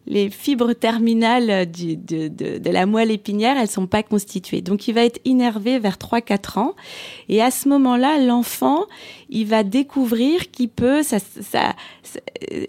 les 0.08 0.30
fibres 0.30 0.74
terminales 0.74 1.70
de, 1.72 2.70
la 2.70 2.86
moelle 2.86 3.12
épinière, 3.12 3.58
elles 3.58 3.70
sont 3.70 3.88
pas 3.88 4.04
constituées. 4.04 4.62
Donc, 4.62 4.88
il 4.88 4.94
va 4.94 5.04
être 5.04 5.20
innervé 5.26 5.80
vers 5.80 5.98
3-4 5.98 6.60
ans. 6.60 6.76
Et 7.30 7.42
à 7.42 7.52
ce 7.52 7.68
moment-là, 7.70 8.20
l'enfant, 8.20 8.86
il 9.30 9.48
va 9.48 9.64
découvrir 9.64 10.52
qu'il 10.52 10.70
peut, 10.70 11.02
ça, 11.04 11.18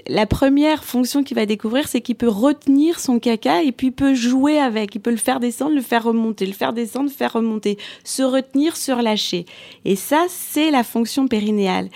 la 0.08 0.26
première 0.26 0.84
fonction 0.84 1.22
qu'il 1.22 1.36
va 1.36 1.46
découvrir, 1.46 1.88
c'est 1.88 2.00
qu'il 2.00 2.16
peut 2.16 2.28
retenir 2.28 2.98
son 3.00 3.18
caca 3.18 3.62
et 3.62 3.72
puis 3.72 3.88
il 3.88 3.92
peut 3.92 4.14
jouer 4.14 4.58
avec. 4.58 4.94
Il 4.94 5.00
peut 5.00 5.10
le 5.10 5.16
faire 5.16 5.40
descendre, 5.40 5.74
le 5.74 5.82
faire 5.82 6.04
remonter, 6.04 6.46
le 6.46 6.52
faire 6.52 6.72
descendre, 6.72 7.10
le 7.10 7.14
faire 7.14 7.34
remonter, 7.34 7.76
se 8.04 8.22
retenir, 8.22 8.76
se 8.76 8.92
relâcher. 8.92 9.44
Et 9.84 9.96
ça, 9.96 10.24
c'est 10.28 10.70
la 10.70 10.84
fonction 10.84 11.28
périnéale. 11.28 11.88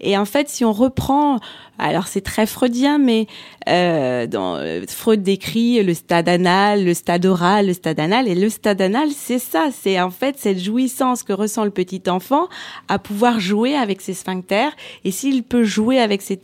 Et 0.00 0.16
en 0.16 0.24
fait, 0.24 0.48
si 0.48 0.64
on 0.64 0.72
reprend, 0.72 1.40
alors 1.78 2.08
c'est 2.08 2.20
très 2.20 2.46
freudien, 2.46 2.98
mais 2.98 3.26
euh, 3.68 4.26
dans, 4.26 4.56
euh, 4.56 4.82
Freud 4.88 5.22
décrit 5.22 5.82
le 5.82 5.94
stade 5.94 6.28
anal, 6.28 6.84
le 6.84 6.94
stade 6.94 7.24
oral, 7.24 7.68
le 7.68 7.72
stade 7.72 8.00
anal, 8.00 8.26
et 8.28 8.34
le 8.34 8.48
stade 8.48 8.80
anal, 8.80 9.10
c'est 9.10 9.38
ça, 9.38 9.68
c'est 9.72 10.00
en 10.00 10.10
fait 10.10 10.36
cette 10.38 10.58
jouissance 10.58 11.22
que 11.22 11.32
ressent 11.32 11.64
le 11.64 11.70
petit 11.70 12.02
enfant 12.08 12.48
à 12.88 12.98
pouvoir 12.98 13.38
jouer 13.38 13.76
avec 13.76 14.00
ses 14.00 14.14
sphincters. 14.14 14.72
Et 15.04 15.12
s'il 15.12 15.44
peut 15.44 15.64
jouer 15.64 16.00
avec 16.00 16.22
ses, 16.22 16.40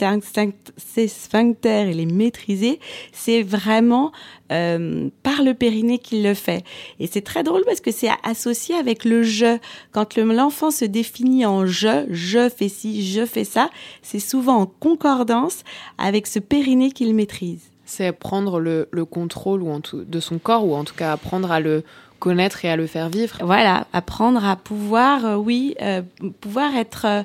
ses 0.76 1.08
sphincters 1.08 1.88
et 1.88 1.94
les 1.94 2.06
maîtriser, 2.06 2.78
c'est 3.12 3.42
vraiment 3.42 4.12
euh, 4.52 5.08
par 5.22 5.42
le 5.42 5.54
périnée 5.54 5.98
qu'il 5.98 6.22
le 6.22 6.34
fait. 6.34 6.64
Et 7.00 7.06
c'est 7.06 7.22
très 7.22 7.42
drôle 7.42 7.62
parce 7.64 7.80
que 7.80 7.90
c'est 7.90 8.10
associé 8.22 8.74
avec 8.74 9.04
le 9.04 9.22
je. 9.22 9.58
Quand 9.90 10.16
l'enfant 10.16 10.70
se 10.70 10.84
définit 10.84 11.46
en 11.46 11.66
je, 11.66 12.04
je 12.10 12.48
fais 12.50 12.68
ci, 12.68 13.10
je 13.10 13.24
fais 13.24 13.44
ça, 13.44 13.70
c'est 14.02 14.18
souvent 14.20 14.56
en 14.56 14.66
concordance 14.66 15.23
avec 15.98 16.26
ce 16.26 16.38
périnée 16.38 16.92
qu'il 16.92 17.14
maîtrise. 17.14 17.70
C'est 17.84 18.12
prendre 18.12 18.60
le, 18.60 18.86
contrôle 19.04 19.62
ou 19.62 19.70
en 19.70 19.80
tout, 19.80 20.04
de 20.04 20.20
son 20.20 20.38
corps 20.38 20.66
ou 20.66 20.74
en 20.74 20.84
tout 20.84 20.94
cas 20.94 21.12
apprendre 21.12 21.52
à 21.52 21.60
le 21.60 21.84
connaître 22.18 22.64
et 22.64 22.70
à 22.70 22.76
le 22.76 22.86
faire 22.86 23.10
vivre. 23.10 23.36
Voilà, 23.42 23.86
apprendre 23.92 24.44
à 24.44 24.56
pouvoir, 24.56 25.26
euh, 25.26 25.36
oui, 25.36 25.74
euh, 25.82 26.00
pouvoir 26.40 26.74
être 26.76 27.24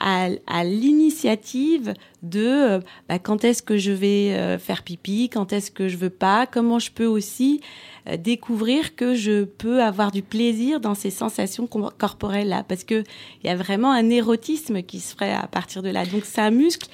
à, 0.00 0.64
l'initiative 0.64 1.94
de 2.22 2.44
euh, 2.44 2.80
bah, 3.08 3.18
quand 3.18 3.44
est-ce 3.44 3.62
que 3.62 3.76
je 3.76 3.92
vais 3.92 4.34
euh, 4.34 4.58
faire 4.58 4.82
pipi, 4.82 5.28
quand 5.28 5.52
est-ce 5.52 5.70
que 5.70 5.88
je 5.88 5.96
veux 5.96 6.10
pas, 6.10 6.46
comment 6.46 6.78
je 6.78 6.90
peux 6.90 7.06
aussi 7.06 7.60
euh, 8.08 8.16
découvrir 8.16 8.96
que 8.96 9.14
je 9.14 9.44
peux 9.44 9.82
avoir 9.82 10.10
du 10.10 10.22
plaisir 10.22 10.80
dans 10.80 10.94
ces 10.94 11.10
sensations 11.10 11.66
corporelles 11.66 12.48
là, 12.48 12.64
parce 12.66 12.84
que 12.84 13.04
il 13.42 13.46
y 13.46 13.50
a 13.50 13.56
vraiment 13.56 13.92
un 13.92 14.08
érotisme 14.08 14.82
qui 14.82 15.00
se 15.00 15.14
ferait 15.14 15.34
à 15.34 15.46
partir 15.46 15.82
de 15.82 15.90
là. 15.90 16.06
Donc 16.06 16.24
c'est 16.24 16.40
un 16.40 16.50
muscle 16.50 16.88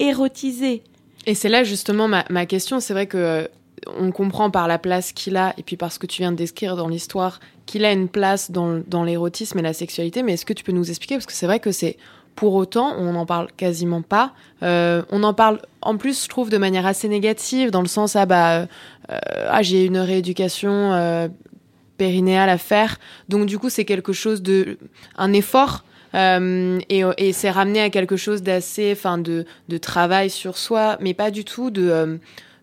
érotisé. 0.00 0.82
Et 1.26 1.34
c'est 1.34 1.48
là 1.48 1.62
justement 1.62 2.08
ma, 2.08 2.46
question. 2.46 2.80
C'est 2.80 2.92
vrai 2.92 3.06
que 3.06 3.48
on 3.86 4.10
comprend 4.10 4.50
par 4.50 4.68
la 4.68 4.78
place 4.78 5.12
qu'il 5.12 5.36
a 5.36 5.54
et 5.56 5.62
puis 5.62 5.76
par 5.76 5.92
ce 5.92 5.98
que 5.98 6.06
tu 6.06 6.22
viens 6.22 6.32
de 6.32 6.36
décrire 6.36 6.76
dans 6.76 6.88
l'histoire 6.88 7.40
qu'il 7.66 7.84
a 7.84 7.92
une 7.92 8.08
place 8.08 8.50
dans, 8.50 9.04
l'érotisme 9.04 9.58
et 9.58 9.62
la 9.62 9.72
sexualité. 9.72 10.22
Mais 10.22 10.34
est-ce 10.34 10.44
que 10.44 10.52
tu 10.52 10.64
peux 10.64 10.72
nous 10.72 10.90
expliquer? 10.90 11.14
Parce 11.14 11.26
que 11.26 11.32
c'est 11.32 11.46
vrai 11.46 11.60
que 11.60 11.72
c'est 11.72 11.96
pour 12.34 12.54
autant, 12.54 12.94
on 12.96 13.12
n'en 13.12 13.26
parle 13.26 13.48
quasiment 13.56 14.02
pas. 14.02 14.32
Euh, 14.62 15.02
on 15.10 15.22
en 15.22 15.34
parle 15.34 15.60
en 15.82 15.96
plus, 15.96 16.24
je 16.24 16.28
trouve, 16.28 16.50
de 16.50 16.58
manière 16.58 16.86
assez 16.86 17.08
négative, 17.08 17.70
dans 17.70 17.82
le 17.82 17.88
sens 17.88 18.16
ah 18.16 18.26
bah 18.26 18.60
euh, 18.60 18.66
ah 19.48 19.62
j'ai 19.62 19.84
une 19.84 19.98
rééducation 19.98 20.92
euh, 20.92 21.28
périnéale 21.96 22.48
à 22.48 22.58
faire, 22.58 22.98
donc 23.28 23.46
du 23.46 23.58
coup 23.58 23.68
c'est 23.68 23.84
quelque 23.84 24.12
chose 24.12 24.42
de 24.42 24.78
un 25.16 25.32
effort. 25.32 25.84
Et, 26.14 27.02
et 27.18 27.32
c'est 27.32 27.50
ramené 27.50 27.80
à 27.80 27.90
quelque 27.90 28.16
chose 28.16 28.42
d'assez, 28.42 28.92
enfin, 28.92 29.18
de, 29.18 29.44
de 29.68 29.78
travail 29.78 30.30
sur 30.30 30.58
soi, 30.58 30.96
mais 31.00 31.14
pas 31.14 31.30
du 31.30 31.44
tout 31.44 31.70
de, 31.70 32.18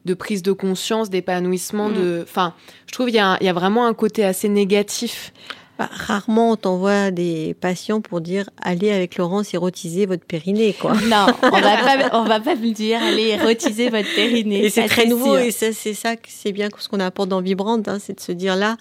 de 0.06 0.13
prise 0.13 0.42
de 0.42 0.51
conscience, 0.51 1.10
d'épanouissement, 1.10 1.89
de, 1.89 2.20
mm. 2.20 2.24
enfin, 2.24 2.54
je 2.88 2.94
trouve 2.94 3.10
il 3.10 3.16
y, 3.16 3.20
a, 3.20 3.38
y 3.42 3.48
a 3.48 3.54
vraiment 3.54 3.86
un 3.86 3.94
côté 3.94 4.25
assez 4.25 4.50
négatif 4.50 5.32
bah, 5.77 5.89
rarement 5.92 6.54
on 6.54 6.56
t'envoie 6.56 7.12
des 7.12 7.54
patients 7.54 8.01
pour 8.01 8.20
dire 8.20 8.50
allez 8.60 8.92
avec 8.92 9.16
Laurence 9.18 9.54
érotiser 9.54 10.08
votre 10.08 10.25
périnée 10.25 10.74
quoi. 10.74 10.94
Non, 11.06 11.27
on 11.44 11.50
va 11.50 11.77
pas 11.77 12.10
on 12.13 12.24
va 12.24 12.39
pas 12.39 12.56
me 12.56 12.72
dire 12.72 13.00
allez 13.04 13.27
érotiser 13.27 13.89
votre 13.89 14.08
périnée. 14.16 14.66
Et 14.66 14.70
c'est 14.72 14.88
très 14.88 15.06
nouveau 15.06 15.38
et 15.38 15.51
c'est 15.51 15.74
ça 15.74 16.16
que 16.16 16.30
c'est 16.30 16.51
bien 16.51 16.70
ce 16.80 16.89
qu'on 16.89 17.00
apporte 17.00 17.30
dans 17.30 17.42
Vibrante, 17.42 17.88
hein, 17.88 18.00
c'est 18.00 18.16
de 18.16 18.20
se 18.20 18.32
dire 18.32 18.56
là 18.56 18.77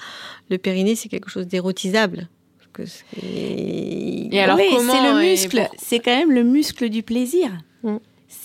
le 0.49 0.57
périnée 0.57 0.95
c'est 0.95 1.11
quelque 1.11 1.29
chose 1.29 1.47
d'érotisable. 1.47 2.29
Et 3.23 4.41
alors 4.41 4.57
oui, 4.57 4.69
c'est 4.71 5.03
le 5.03 5.21
muscle, 5.21 5.69
c'est 5.79 6.01
quand 6.01 6.17
même 6.17 6.33
le 6.33 6.43
muscle 6.45 6.89
du 6.89 7.03
plaisir. 7.03 7.51
Mm 7.83 7.97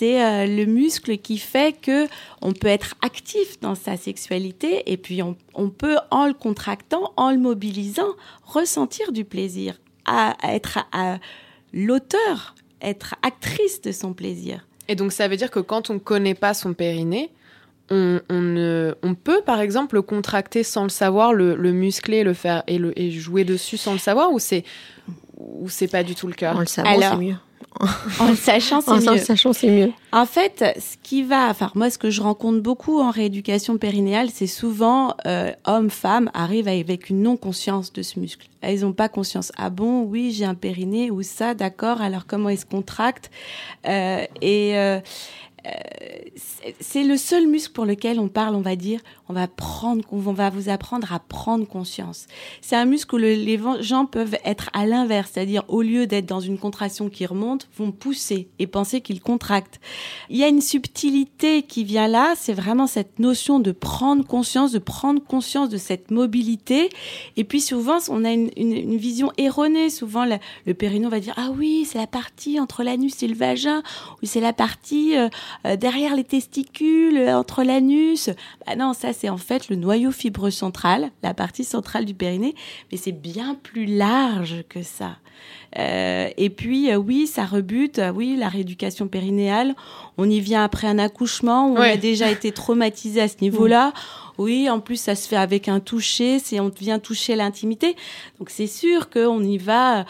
c'est 0.01 0.23
euh, 0.23 0.47
le 0.47 0.65
muscle 0.65 1.17
qui 1.19 1.37
fait 1.37 1.79
que 1.79 2.07
on 2.41 2.53
peut 2.53 2.67
être 2.67 2.95
actif 3.03 3.59
dans 3.59 3.75
sa 3.75 3.97
sexualité 3.97 4.91
et 4.91 4.97
puis 4.97 5.21
on, 5.21 5.35
peut, 5.69 5.97
en 6.09 6.25
le 6.25 6.33
contractant, 6.33 7.13
en 7.17 7.29
le 7.29 7.37
mobilisant, 7.37 8.15
ressentir 8.43 9.11
du 9.11 9.25
plaisir, 9.25 9.79
à, 10.05 10.35
être 10.43 10.79
à, 10.91 11.19
l'auteur, 11.71 12.55
être 12.81 13.13
actrice 13.21 13.81
de 13.81 13.91
son 13.91 14.13
plaisir. 14.13 14.67
Et 14.87 14.95
donc 14.95 15.11
ça 15.11 15.27
veut 15.27 15.37
dire 15.37 15.51
que 15.51 15.59
quand 15.59 15.91
on 15.91 15.95
ne 15.95 15.99
connaît 15.99 16.33
pas 16.33 16.55
son 16.55 16.73
périnée, 16.73 17.29
on, 17.89 18.21
on, 18.29 19.15
peut 19.15 19.41
par 19.45 19.59
exemple 19.59 19.95
le 19.95 20.01
contracter 20.01 20.63
sans 20.63 20.83
le 20.83 20.89
savoir, 20.89 21.33
le, 21.33 21.55
muscler, 21.71 22.23
le 22.23 22.33
faire 22.33 22.63
et, 22.67 22.77
le, 22.77 22.97
et 22.97 23.11
jouer 23.11 23.43
dessus 23.43 23.77
sans 23.77 23.93
le 23.93 23.99
savoir, 23.99 24.31
ou 24.31 24.39
c'est 24.39 24.63
ou 25.37 25.69
c'est 25.69 25.87
pas 25.87 26.03
du 26.03 26.15
tout 26.15 26.27
le 26.27 26.33
cas? 26.33 26.53
En 26.53 26.59
le 26.59 26.65
savant, 26.67 26.99
c'est 26.99 27.17
mieux 27.17 27.35
en 28.19 28.27
le 28.27 28.35
sachant, 28.35 28.81
c'est 28.81 28.99
mieux. 28.99 29.17
sachant, 29.17 29.53
c'est 29.53 29.69
mieux. 29.69 29.91
En 30.11 30.25
fait, 30.25 30.63
ce 30.79 30.97
qui 31.01 31.23
va, 31.23 31.47
enfin 31.49 31.71
moi, 31.75 31.89
ce 31.89 31.97
que 31.97 32.09
je 32.09 32.21
rencontre 32.21 32.59
beaucoup 32.59 32.99
en 32.99 33.09
rééducation 33.09 33.77
périnéale, 33.77 34.29
c'est 34.31 34.47
souvent 34.47 35.15
euh, 35.25 35.51
hommes, 35.65 35.89
femmes 35.89 36.29
arrivent 36.33 36.67
avec 36.67 37.09
une 37.09 37.23
non-conscience 37.23 37.93
de 37.93 38.01
ce 38.01 38.19
muscle. 38.19 38.47
Ils 38.63 38.81
n'ont 38.81 38.93
pas 38.93 39.09
conscience. 39.09 39.51
Ah 39.57 39.69
bon, 39.69 40.03
oui, 40.03 40.31
j'ai 40.31 40.45
un 40.45 40.55
périnée 40.55 41.09
ou 41.11 41.23
ça, 41.23 41.53
d'accord. 41.53 42.01
Alors 42.01 42.25
comment 42.27 42.49
il 42.49 42.57
se 42.57 42.65
contracte 42.65 43.31
euh, 43.87 44.25
Et 44.41 44.77
euh, 44.77 44.99
c'est 46.79 47.03
le 47.03 47.17
seul 47.17 47.47
muscle 47.47 47.71
pour 47.73 47.85
lequel 47.85 48.19
on 48.19 48.27
parle, 48.27 48.55
on 48.55 48.61
va 48.61 48.75
dire, 48.75 48.99
on 49.29 49.33
va 49.33 49.47
prendre, 49.47 50.03
on 50.11 50.19
va 50.19 50.49
vous 50.49 50.69
apprendre 50.69 51.13
à 51.13 51.19
prendre 51.19 51.67
conscience. 51.67 52.27
C'est 52.61 52.75
un 52.75 52.85
muscle 52.85 53.15
où 53.15 53.17
les 53.17 53.59
gens 53.81 54.05
peuvent 54.05 54.37
être 54.43 54.69
à 54.73 54.85
l'inverse, 54.85 55.31
c'est-à-dire 55.33 55.63
au 55.67 55.81
lieu 55.81 56.07
d'être 56.07 56.25
dans 56.25 56.39
une 56.39 56.57
contraction 56.57 57.09
qui 57.09 57.25
remonte, 57.25 57.67
vont 57.77 57.91
pousser 57.91 58.49
et 58.59 58.67
penser 58.67 59.01
qu'ils 59.01 59.21
contractent. 59.21 59.79
Il 60.29 60.37
y 60.37 60.43
a 60.43 60.47
une 60.47 60.61
subtilité 60.61 61.63
qui 61.63 61.83
vient 61.83 62.07
là, 62.07 62.33
c'est 62.35 62.53
vraiment 62.53 62.87
cette 62.87 63.19
notion 63.19 63.59
de 63.59 63.71
prendre 63.71 64.25
conscience, 64.25 64.71
de 64.71 64.79
prendre 64.79 65.23
conscience 65.23 65.69
de 65.69 65.77
cette 65.77 66.11
mobilité. 66.11 66.89
Et 67.37 67.43
puis 67.43 67.61
souvent, 67.61 67.99
on 68.09 68.25
a 68.25 68.31
une, 68.31 68.49
vision 68.97 69.31
erronée. 69.37 69.89
Souvent, 69.89 70.25
le, 70.25 70.35
le 70.65 70.73
périnée 70.73 71.07
va 71.07 71.19
dire 71.19 71.33
ah 71.37 71.49
oui, 71.57 71.85
c'est 71.85 71.97
la 71.97 72.07
partie 72.07 72.59
entre 72.59 72.83
l'anus 72.83 73.23
et 73.23 73.27
le 73.27 73.35
vagin, 73.35 73.83
ou 74.21 74.25
c'est 74.25 74.41
la 74.41 74.53
partie 74.53 75.17
euh, 75.17 75.29
euh, 75.65 75.75
derrière 75.75 76.15
les 76.15 76.23
testicules, 76.23 77.17
euh, 77.17 77.37
entre 77.37 77.63
l'anus. 77.63 78.29
Bah 78.65 78.75
non, 78.75 78.93
ça 78.93 79.13
c'est 79.13 79.29
en 79.29 79.37
fait 79.37 79.69
le 79.69 79.75
noyau 79.75 80.11
fibreux 80.11 80.51
central, 80.51 81.11
la 81.23 81.33
partie 81.33 81.63
centrale 81.63 82.05
du 82.05 82.13
périnée, 82.13 82.55
mais 82.91 82.97
c'est 82.97 83.11
bien 83.11 83.55
plus 83.55 83.85
large 83.85 84.63
que 84.69 84.83
ça. 84.83 85.17
Euh, 85.77 86.29
et 86.37 86.49
puis 86.49 86.93
oui, 86.95 87.27
ça 87.27 87.45
rebute. 87.45 88.01
Oui, 88.13 88.35
la 88.37 88.49
rééducation 88.49 89.07
périnéale, 89.07 89.75
on 90.17 90.29
y 90.29 90.39
vient 90.39 90.63
après 90.63 90.87
un 90.87 90.99
accouchement 90.99 91.69
où 91.69 91.77
on 91.77 91.81
a 91.81 91.97
déjà 91.97 92.29
été 92.29 92.51
traumatisé 92.51 93.21
à 93.21 93.27
ce 93.27 93.37
niveau-là. 93.41 93.93
Oui, 94.37 94.69
en 94.69 94.79
plus 94.79 94.97
ça 94.97 95.15
se 95.15 95.27
fait 95.27 95.35
avec 95.35 95.67
un 95.67 95.79
toucher, 95.79 96.39
c'est 96.39 96.59
on 96.59 96.69
vient 96.69 96.99
toucher 96.99 97.35
l'intimité. 97.35 97.95
Donc 98.39 98.49
c'est 98.49 98.67
sûr 98.67 99.09
qu'on 99.09 99.43
y 99.43 99.57
va 99.57 100.05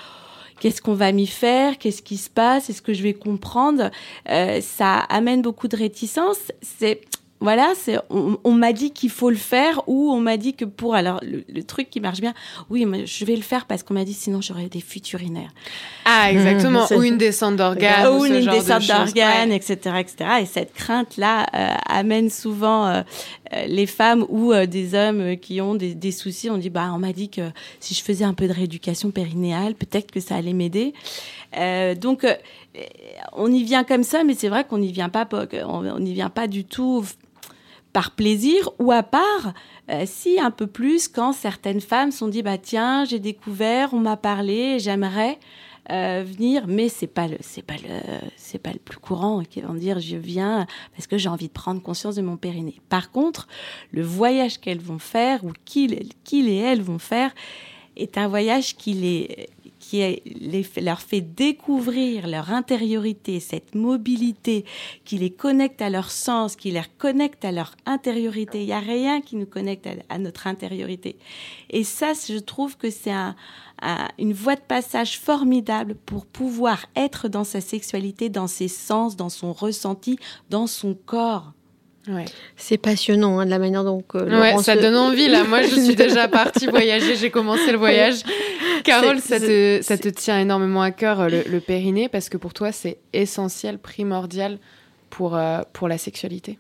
qu'est-ce 0.61 0.81
qu'on 0.81 0.93
va 0.93 1.11
m'y 1.11 1.25
faire, 1.25 1.79
qu'est-ce 1.79 2.03
qui 2.03 2.17
se 2.17 2.29
passe, 2.29 2.69
est-ce 2.69 2.83
que 2.83 2.93
je 2.93 3.01
vais 3.01 3.15
comprendre? 3.15 3.89
Euh, 4.29 4.61
ça 4.61 4.99
amène 4.99 5.41
beaucoup 5.41 5.67
de 5.67 5.75
réticence. 5.75 6.37
C'est 6.61 7.01
voilà, 7.39 7.73
c'est 7.75 7.97
on, 8.11 8.51
m'a 8.51 8.71
dit 8.71 8.91
qu'il 8.91 9.09
faut 9.09 9.31
le 9.31 9.35
faire 9.35 9.81
ou 9.87 10.11
on 10.11 10.19
m'a 10.19 10.37
dit 10.37 10.53
que 10.53 10.63
pour 10.63 10.93
alors 10.93 11.19
le, 11.23 11.63
truc 11.63 11.89
qui 11.89 11.99
marche 11.99 12.21
bien, 12.21 12.35
oui, 12.69 12.85
je 13.05 13.25
vais 13.25 13.35
le 13.35 13.41
faire 13.41 13.65
parce 13.65 13.81
qu'on 13.81 13.95
m'a 13.95 14.05
dit 14.05 14.13
sinon 14.13 14.41
j'aurais 14.41 14.69
des 14.69 14.79
fuites 14.79 15.11
urinaires. 15.13 15.49
Ah 16.05 16.31
exactement, 16.31 16.85
ou 16.95 17.01
une 17.01 17.17
descente 17.17 17.55
d'organes, 17.55 18.07
ou, 18.09 18.25
une 18.25 18.45
descente 18.45 18.85
d'organes, 18.85 19.51
etc., 19.51 19.95
etc. 19.97 20.29
Et 20.41 20.45
cette 20.45 20.73
crainte 20.75 21.17
là 21.17 21.47
euh, 21.55 21.73
amène 21.89 22.29
souvent 22.29 22.85
euh, 22.85 23.01
les 23.67 23.85
femmes 23.85 24.25
ou 24.29 24.53
des 24.65 24.95
hommes 24.95 25.37
qui 25.37 25.61
ont 25.61 25.75
des, 25.75 26.11
soucis. 26.11 26.49
On 26.49 26.57
dit 26.57 26.69
bah 26.69 26.91
on 26.93 26.99
m'a 26.99 27.13
dit 27.13 27.29
que 27.29 27.51
si 27.79 27.93
je 27.93 28.03
faisais 28.03 28.25
un 28.25 28.33
peu 28.33 28.47
de 28.47 28.53
rééducation 28.53 29.11
périnéale, 29.11 29.75
peut-être 29.75 30.11
que 30.11 30.19
ça 30.19 30.35
allait 30.35 30.53
m'aider. 30.53 30.93
donc 31.99 32.25
on 33.33 33.51
y 33.51 33.63
vient 33.63 33.83
comme 33.83 34.03
ça, 34.03 34.23
mais 34.23 34.33
c'est 34.33 34.49
vrai 34.49 34.63
qu'on 34.63 34.77
n'y 34.77 34.91
vient 34.91 35.09
pas, 35.09 35.27
on 35.67 35.99
n'y 35.99 36.13
vient 36.13 36.29
pas 36.29 36.47
du 36.47 36.63
tout 36.63 37.05
par 37.91 38.11
plaisir 38.11 38.69
ou 38.79 38.91
à 38.91 39.03
part, 39.03 39.53
euh, 39.89 40.03
si 40.05 40.39
un 40.39 40.51
peu 40.51 40.67
plus 40.67 41.07
quand 41.07 41.33
certaines 41.33 41.81
femmes 41.81 42.11
sont 42.11 42.27
dit 42.27 42.41
bah 42.41 42.57
tiens 42.57 43.05
j'ai 43.05 43.19
découvert, 43.19 43.93
on 43.93 43.99
m'a 43.99 44.17
parlé, 44.17 44.79
j'aimerais 44.79 45.39
euh, 45.89 46.23
venir, 46.25 46.67
mais 46.67 46.89
c'est 46.89 47.07
pas 47.07 47.27
le 47.27 47.37
c'est 47.39 47.63
pas 47.63 47.75
le 47.75 48.19
c'est 48.35 48.59
pas 48.59 48.71
le 48.71 48.79
plus 48.79 48.99
courant 48.99 49.43
qui 49.43 49.61
vont 49.61 49.73
dire 49.73 49.99
je 49.99 50.15
viens 50.15 50.67
parce 50.95 51.07
que 51.07 51.17
j'ai 51.17 51.27
envie 51.27 51.47
de 51.47 51.53
prendre 51.53 51.81
conscience 51.81 52.15
de 52.15 52.21
mon 52.21 52.37
périnée. 52.37 52.79
Par 52.87 53.11
contre, 53.11 53.47
le 53.91 54.03
voyage 54.03 54.59
qu'elles 54.59 54.79
vont 54.81 54.99
faire 54.99 55.43
ou 55.43 55.51
qu'ils 55.65 56.09
qu'ils 56.23 56.49
et 56.49 56.57
elles 56.57 56.83
vont 56.83 56.99
faire 56.99 57.33
est 57.95 58.17
un 58.17 58.27
voyage 58.27 58.75
qui 58.75 58.93
les 58.93 59.49
qui 59.81 60.21
leur 60.79 61.01
fait 61.01 61.21
découvrir 61.21 62.27
leur 62.27 62.51
intériorité, 62.51 63.39
cette 63.39 63.75
mobilité, 63.75 64.63
qui 65.03 65.17
les 65.17 65.31
connecte 65.31 65.81
à 65.81 65.89
leur 65.89 66.11
sens, 66.11 66.55
qui 66.55 66.71
les 66.71 66.81
connecte 66.99 67.43
à 67.43 67.51
leur 67.51 67.75
intériorité. 67.85 68.61
Il 68.61 68.67
n'y 68.67 68.73
a 68.73 68.79
rien 68.79 69.21
qui 69.21 69.35
nous 69.35 69.47
connecte 69.47 69.89
à, 70.07 70.17
notre 70.19 70.47
intériorité. 70.47 71.17
Et 71.71 71.83
ça, 71.83 72.13
je 72.13 72.37
trouve 72.37 72.77
que 72.77 72.91
c'est 72.91 73.11
un, 73.11 73.35
une 74.17 74.33
voie 74.33 74.55
de 74.55 74.61
passage 74.61 75.19
formidable 75.19 75.95
pour 76.05 76.25
pouvoir 76.25 76.85
être 76.95 77.27
dans 77.27 77.43
sa 77.43 77.61
sexualité, 77.61 78.29
dans 78.29 78.47
ses 78.47 78.67
sens, 78.67 79.15
dans 79.15 79.29
son 79.29 79.53
ressenti, 79.53 80.17
dans 80.49 80.67
son 80.67 80.93
corps. 80.93 81.53
Ouais. 82.07 82.25
C'est 82.55 82.77
passionnant 82.77 83.39
hein, 83.39 83.45
de 83.45 83.51
la 83.51 83.59
manière 83.59 83.83
dont. 83.83 84.03
Euh, 84.15 84.41
ouais, 84.41 84.57
ça 84.63 84.75
donne 84.75 84.95
envie 84.95 85.27
là. 85.27 85.43
Moi, 85.43 85.61
je 85.63 85.79
suis 85.79 85.95
déjà 86.07 86.27
partie 86.27 86.65
voyager. 86.65 87.15
J'ai 87.15 87.29
commencé 87.29 87.71
le 87.71 87.77
voyage. 87.77 88.23
Carole, 88.83 89.19
ça 89.19 89.39
te, 89.39 89.79
ça 89.83 89.97
te 89.97 90.09
tient 90.09 90.39
énormément 90.39 90.81
à 90.81 90.91
cœur 90.91 91.27
le, 91.29 91.59
périnée 91.59 92.09
parce 92.09 92.29
que 92.29 92.37
pour 92.37 92.53
toi, 92.53 92.71
c'est 92.71 92.97
essentiel, 93.13 93.77
primordial 93.77 94.57
pour 95.11 95.35
euh, 95.35 95.61
pour 95.73 95.87
la 95.87 95.99
sexualité. 95.99 96.57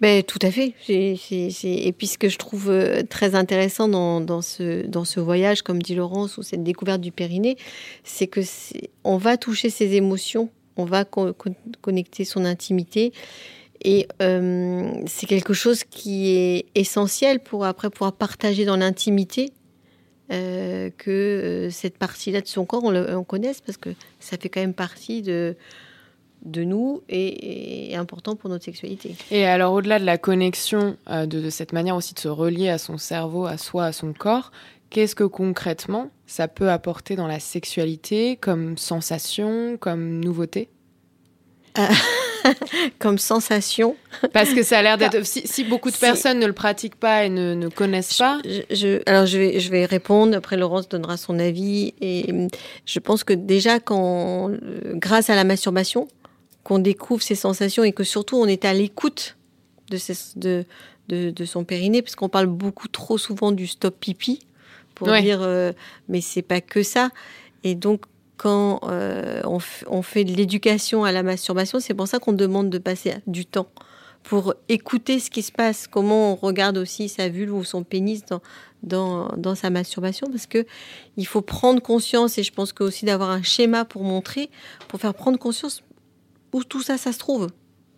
Ben, 0.00 0.22
tout 0.22 0.38
à 0.42 0.50
fait. 0.50 0.74
Et 0.88 1.94
puis 1.96 2.06
ce 2.06 2.18
que 2.18 2.28
je 2.28 2.36
trouve 2.36 2.68
euh, 2.68 3.02
très 3.02 3.34
intéressant 3.34 3.88
dans, 3.88 4.42
ce, 4.42 4.86
dans 4.86 5.06
ce 5.06 5.20
voyage, 5.20 5.62
comme 5.62 5.80
dit 5.80 5.94
Laurence, 5.94 6.36
ou 6.36 6.42
cette 6.42 6.62
découverte 6.62 7.00
du 7.00 7.12
périnée, 7.12 7.56
c'est 8.04 8.26
que 8.26 8.40
on 9.04 9.16
va 9.16 9.38
toucher 9.38 9.70
ses 9.70 9.94
émotions, 9.94 10.50
on 10.76 10.84
va 10.84 11.04
connecter 11.04 12.24
son 12.26 12.44
intimité. 12.44 13.12
Et 13.82 14.06
euh, 14.20 14.90
c'est 15.06 15.26
quelque 15.26 15.54
chose 15.54 15.84
qui 15.84 16.30
est 16.30 16.66
essentiel 16.74 17.40
pour 17.40 17.64
après 17.64 17.88
pouvoir 17.88 18.12
partager 18.12 18.64
dans 18.64 18.76
l'intimité 18.76 19.52
euh, 20.32 20.90
que 20.96 21.68
cette 21.70 21.96
partie-là 21.96 22.40
de 22.40 22.48
son 22.48 22.64
corps, 22.66 22.84
on, 22.84 22.90
le, 22.90 23.16
on 23.16 23.24
connaisse 23.24 23.60
parce 23.60 23.78
que 23.78 23.90
ça 24.18 24.36
fait 24.36 24.48
quand 24.48 24.60
même 24.60 24.74
partie 24.74 25.22
de, 25.22 25.56
de 26.42 26.64
nous 26.64 27.02
et, 27.08 27.94
important 27.96 28.36
pour 28.36 28.50
notre 28.50 28.64
sexualité. 28.64 29.14
Et 29.30 29.44
alors 29.46 29.72
au-delà 29.72 29.98
de 29.98 30.04
la 30.04 30.18
connexion, 30.18 30.96
euh, 31.10 31.26
de, 31.26 31.50
cette 31.50 31.72
manière 31.72 31.96
aussi 31.96 32.14
de 32.14 32.20
se 32.20 32.28
relier 32.28 32.68
à 32.68 32.78
son 32.78 32.98
cerveau, 32.98 33.46
à 33.46 33.58
soi, 33.58 33.86
à 33.86 33.92
son 33.92 34.12
corps, 34.12 34.52
qu'est-ce 34.90 35.14
que 35.14 35.24
concrètement 35.24 36.10
ça 36.26 36.48
peut 36.48 36.70
apporter 36.70 37.16
dans 37.16 37.26
la 37.26 37.40
sexualité 37.40 38.36
comme 38.36 38.76
sensation, 38.76 39.76
comme 39.78 40.20
nouveauté? 40.20 40.68
Comme 42.98 43.18
sensation. 43.18 43.96
Parce 44.32 44.54
que 44.54 44.62
ça 44.62 44.78
a 44.78 44.82
l'air 44.82 44.98
d'être. 44.98 45.24
Si, 45.24 45.64
beaucoup 45.64 45.90
de 45.90 45.96
personnes 45.96 46.38
ne 46.38 46.46
le 46.46 46.52
pratiquent 46.52 46.96
pas 46.96 47.24
et 47.24 47.28
ne, 47.28 47.68
connaissent 47.68 48.16
pas. 48.16 48.40
Je, 48.70 49.02
alors 49.06 49.26
je 49.26 49.38
vais, 49.38 49.60
je 49.60 49.70
vais 49.70 49.84
répondre. 49.84 50.36
Après, 50.36 50.56
Laurence 50.56 50.88
donnera 50.88 51.16
son 51.16 51.38
avis. 51.38 51.94
Et 52.00 52.32
je 52.84 52.98
pense 52.98 53.24
que 53.24 53.32
déjà, 53.32 53.80
quand, 53.80 54.50
euh, 54.50 54.92
grâce 54.94 55.28
à 55.28 55.34
la 55.34 55.44
masturbation, 55.44 56.08
qu'on 56.66 56.80
découvre 56.80 57.22
ses 57.22 57.36
sensations 57.36 57.84
et 57.84 57.92
que 57.92 58.02
surtout 58.02 58.38
on 58.38 58.46
est 58.46 58.64
à 58.64 58.74
l'écoute 58.74 59.36
de, 59.88 60.64
de, 61.06 61.30
de, 61.30 61.44
son 61.44 61.62
périnée, 61.62 62.02
parce 62.02 62.16
qu'on 62.16 62.28
parle 62.28 62.48
beaucoup 62.48 62.88
trop 62.88 63.18
souvent 63.18 63.52
du 63.52 63.68
stop 63.68 63.94
pipi 64.00 64.40
pour 64.96 65.06
dire 65.12 65.42
euh, 65.42 65.72
mais 66.08 66.20
c'est 66.20 66.42
pas 66.42 66.60
que 66.60 66.82
ça. 66.82 67.10
Et 67.62 67.76
donc 67.76 68.02
quand 68.36 68.80
euh, 68.82 69.42
on, 69.44 69.58
on, 69.86 70.02
fait 70.02 70.24
de 70.24 70.32
l'éducation 70.32 71.04
à 71.04 71.12
la 71.12 71.22
masturbation, 71.22 71.78
c'est 71.78 71.94
pour 71.94 72.08
ça 72.08 72.18
qu'on 72.18 72.32
demande 72.32 72.68
de 72.68 72.78
passer 72.78 73.14
du 73.28 73.46
temps 73.46 73.68
pour 74.24 74.54
écouter 74.68 75.20
ce 75.20 75.30
qui 75.30 75.42
se 75.42 75.52
passe, 75.52 75.86
comment 75.86 76.32
on 76.32 76.34
regarde 76.34 76.78
aussi 76.78 77.08
sa 77.08 77.28
vulve 77.28 77.54
ou 77.54 77.62
son 77.62 77.84
pénis 77.84 78.24
dans, 78.24 78.42
dans, 78.82 79.28
dans 79.36 79.54
sa 79.54 79.70
masturbation, 79.70 80.26
parce 80.28 80.46
que 80.46 80.66
il 81.16 81.28
faut 81.28 81.42
prendre 81.42 81.80
conscience, 81.80 82.36
et 82.38 82.42
je 82.42 82.52
pense 82.52 82.72
que 82.72 82.82
aussi 82.82 83.04
d'avoir 83.04 83.30
un 83.30 83.44
schéma 83.44 83.84
pour 83.84 84.02
montrer, 84.02 84.50
pour 84.88 84.98
faire 84.98 85.14
prendre 85.14 85.38
conscience 85.38 85.80
où 86.52 86.64
tout 86.64 86.82
ça, 86.82 86.98
ça 86.98 87.12
se 87.12 87.18
trouve. 87.18 87.48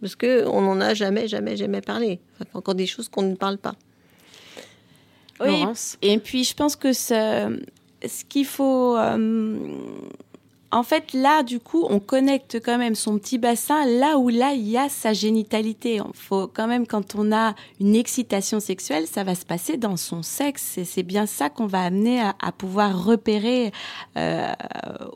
Parce 0.00 0.14
qu'on 0.14 0.60
n'en 0.60 0.80
a 0.80 0.94
jamais, 0.94 1.26
jamais, 1.28 1.56
jamais 1.56 1.80
parlé. 1.80 2.20
Enfin, 2.34 2.44
encore 2.54 2.74
des 2.74 2.86
choses 2.86 3.08
qu'on 3.08 3.22
ne 3.22 3.34
parle 3.34 3.58
pas. 3.58 3.74
Oui, 5.40 5.64
et 6.02 6.18
puis 6.18 6.42
je 6.44 6.54
pense 6.54 6.74
que 6.76 6.92
ce, 6.92 7.60
ce 8.04 8.24
qu'il 8.24 8.46
faut... 8.46 8.96
Euh, 8.96 9.58
en 10.70 10.82
fait, 10.82 11.14
là, 11.14 11.42
du 11.42 11.60
coup, 11.60 11.87
on 11.88 11.98
connecte 11.98 12.60
quand 12.62 12.76
même 12.76 12.94
son 12.94 13.18
petit 13.18 13.38
bassin 13.38 13.87
là 13.87 14.18
où 14.18 14.28
là, 14.28 14.52
il 14.52 14.68
y 14.68 14.76
a 14.76 14.90
sa 14.90 15.14
génitalité. 15.14 16.00
Faut 16.12 16.46
quand 16.46 16.66
même, 16.66 16.87
quand 16.87 17.14
on 17.14 17.32
a 17.32 17.54
une 17.80 17.96
excitation 17.96 18.60
sexuelle, 18.60 19.06
ça 19.06 19.25
va 19.25 19.34
se 19.34 19.46
passer 19.46 19.78
dans 19.78 19.96
son 19.96 20.22
sexe. 20.22 20.76
Et 20.76 20.84
c'est 20.84 21.02
bien 21.02 21.25
ça 21.25 21.48
qu'on 21.48 21.66
va 21.66 21.82
amener 21.82 22.20
à, 22.20 22.52
pouvoir 22.52 23.02
repérer 23.02 23.72
euh, 24.18 24.52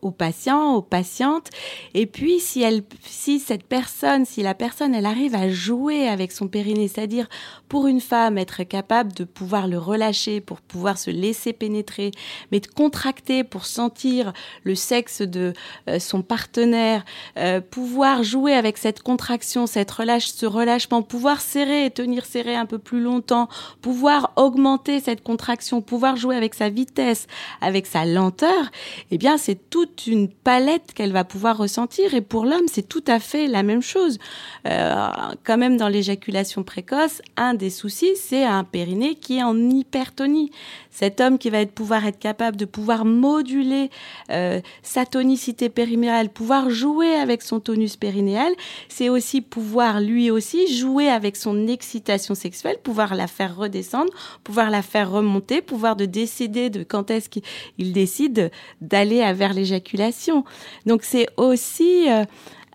aux 0.01 0.11
patients, 0.11 0.75
aux 0.75 0.83
patientes. 0.83 1.51
Et 1.93 2.07
puis, 2.07 2.41
si 2.41 2.63
elle, 2.63 2.83
si 3.03 3.39
cette 3.39 3.65
personne, 3.65 4.25
si 4.25 4.43
la 4.43 4.55
personne, 4.55 4.95
elle 4.95 5.07
arrive 5.07 5.35
à 5.35 5.51
jouer 5.51 6.09
avec 6.09 6.33
son 6.33 6.49
périnée, 6.49 6.89
c'est-à-dire 6.89 7.29
pour 7.69 7.89
une 7.89 8.01
femme, 8.01 8.39
être 8.39 8.63
capable 8.63 9.13
de 9.13 9.25
pouvoir 9.25 9.69
le 9.69 9.79
relâcher, 9.79 10.41
pour 10.41 10.63
pouvoir 10.63 10.97
se 10.97 11.11
laisser 11.11 11.53
pénétrer, 11.53 12.11
mais 12.53 12.61
de 12.61 12.67
contracter 12.69 13.45
pour 13.45 13.67
sentir 13.67 14.33
le 14.65 14.75
sexe 14.75 15.21
de 15.21 15.42
euh, 15.89 15.99
son 15.99 16.23
partenaire, 16.23 17.05
euh, 17.37 17.61
pouvoir 17.61 18.23
jouer 18.23 18.55
avec 18.55 18.79
cette 18.79 19.03
contraction, 19.03 19.67
cette 19.67 19.91
relâche, 19.91 20.27
ce 20.27 20.47
relâchement, 20.47 21.03
pouvoir 21.03 21.41
serrer 21.41 21.87
et 21.87 21.91
tenir 21.91 22.25
serré 22.25 22.55
un 22.55 22.67
peu 22.67 22.79
plus 22.79 23.01
longtemps, 23.01 23.49
pouvoir 23.81 24.33
augmenter 24.37 25.01
cette 25.01 25.23
contraction, 25.23 25.81
pouvoir 25.83 26.17
jouer 26.17 26.37
avec 26.37 26.55
sa 26.55 26.69
vitesse, 26.69 27.27
avec 27.61 27.87
sa 27.87 28.05
lenteur, 28.05 28.71
eh 29.11 29.19
bien 29.19 29.37
c'est 29.37 29.71
toute 29.71 30.07
une 30.07 30.29
palette 30.29 30.93
qu'elle 30.95 31.13
va 31.13 31.25
pouvoir 31.25 31.57
ressentir. 31.57 32.15
Et 32.15 32.21
pour 32.21 32.45
l'homme, 32.45 32.67
c'est 32.67 32.89
tout 32.89 33.05
à 33.07 33.19
fait 33.19 33.47
la 33.47 33.63
même 33.63 33.83
chose. 33.83 34.19
Euh, 34.67 35.09
quand 35.45 35.59
même 35.59 35.77
dans 35.77 35.89
l'éjaculation 35.89 36.63
précoce, 36.63 37.23
un 37.37 37.55
des 37.55 37.71
soucis, 37.71 38.17
c'est 38.17 38.45
un 38.45 38.65
périnée 38.65 39.15
qui 39.15 39.39
est 39.39 39.43
en 39.43 39.59
hypertonie. 39.59 40.51
Cet 40.93 41.21
homme 41.21 41.39
qui 41.39 41.51
va 41.51 41.59
être 41.59 41.73
pouvoir 41.73 42.07
être 42.07 42.19
capable 42.19 42.57
de 42.57 42.65
pouvoir 42.65 43.05
moduler 43.05 43.91
sa 44.29 45.07
tonie 45.07 45.33
tonicité 45.33 45.69
périnérale, 45.71 46.29
pouvoir 46.29 46.69
jouer 46.69 47.15
avec 47.15 47.43
son 47.43 47.59
tonus 47.59 47.97
périnéal, 47.97 48.53
c'est 48.89 49.09
aussi 49.09 49.41
pouvoir 49.41 50.01
lui 50.01 50.31
aussi 50.31 50.67
jouer 50.77 51.09
avec 51.09 51.37
son 51.37 51.69
excitation 51.69 52.35
sexuelle, 52.35 52.77
pouvoir 52.83 53.15
la 53.15 53.29
faire 53.29 53.57
redescendre, 53.57 54.13
pouvoir 54.45 54.69
la 54.69 54.83
faire 54.83 55.11
remonter, 55.11 55.63
pouvoir 55.63 55.97
de 55.97 56.05
décider 56.05 56.69
de 56.69 56.83
quand 56.83 57.11
est-ce 57.11 57.31
qu'il 57.31 57.93
décide 57.93 58.51
d'aller 58.83 59.33
vers 59.33 59.55
l'éjaculation. 59.55 60.45
Donc 60.85 61.03
c'est 61.03 61.29
aussi 61.39 62.11
euh, 62.11 62.25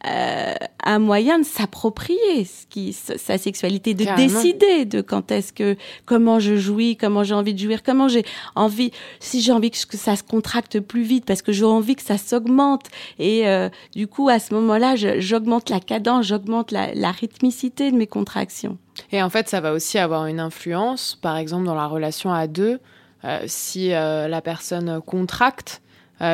euh, 0.06 0.54
un 0.84 1.00
moyen 1.00 1.40
de 1.40 1.44
s'approprier 1.44 2.46
ce 2.46 2.68
qui, 2.70 2.94
sa 2.94 3.38
sexualité, 3.38 3.96
de 3.96 4.06
décider 4.16 4.86
de 4.86 5.02
quand 5.02 5.32
est-ce 5.32 5.52
que, 5.52 5.76
comment 6.06 6.40
je 6.40 6.56
jouis, 6.56 6.96
comment 6.98 7.24
j'ai 7.24 7.34
envie 7.34 7.56
de 7.56 7.60
jouir, 7.60 7.82
comment 7.82 8.08
j'ai 8.08 8.24
envie, 8.56 8.92
si 9.20 9.42
j'ai 9.42 9.52
envie 9.52 9.72
que 9.72 9.98
ça 9.98 10.16
se 10.16 10.22
contracte 10.22 10.80
plus 10.80 11.02
vite 11.02 11.26
parce 11.26 11.42
que 11.42 11.52
j'ai 11.52 11.66
envie 11.66 11.96
que 11.96 12.04
ça 12.04 12.20
s'augmente. 12.20 12.86
Et 13.18 13.48
euh, 13.48 13.70
du 13.96 14.08
coup, 14.08 14.30
à 14.30 14.38
ce 14.38 14.54
moment-là, 14.54 14.96
j'augmente 14.96 15.72
la 15.72 15.80
cadence, 15.80 16.28
j'augmente 16.28 16.72
la, 16.72 16.94
la 16.94 17.12
rythmicité 17.12 17.92
de 17.92 17.98
mes 17.98 18.08
contractions. 18.08 18.78
Et 19.12 19.24
en 19.24 19.32
fait, 19.32 19.50
ça 19.50 19.62
va 19.62 19.74
aussi 19.74 19.98
avoir 19.98 20.28
une 20.28 20.40
influence, 20.40 21.18
par 21.20 21.38
exemple, 21.38 21.66
dans 21.66 21.76
la 21.76 21.88
relation 21.88 22.32
à 22.32 22.46
deux. 22.46 22.80
Euh, 23.24 23.40
si 23.48 23.90
la 23.90 24.42
personne 24.42 25.02
contracte, 25.02 25.82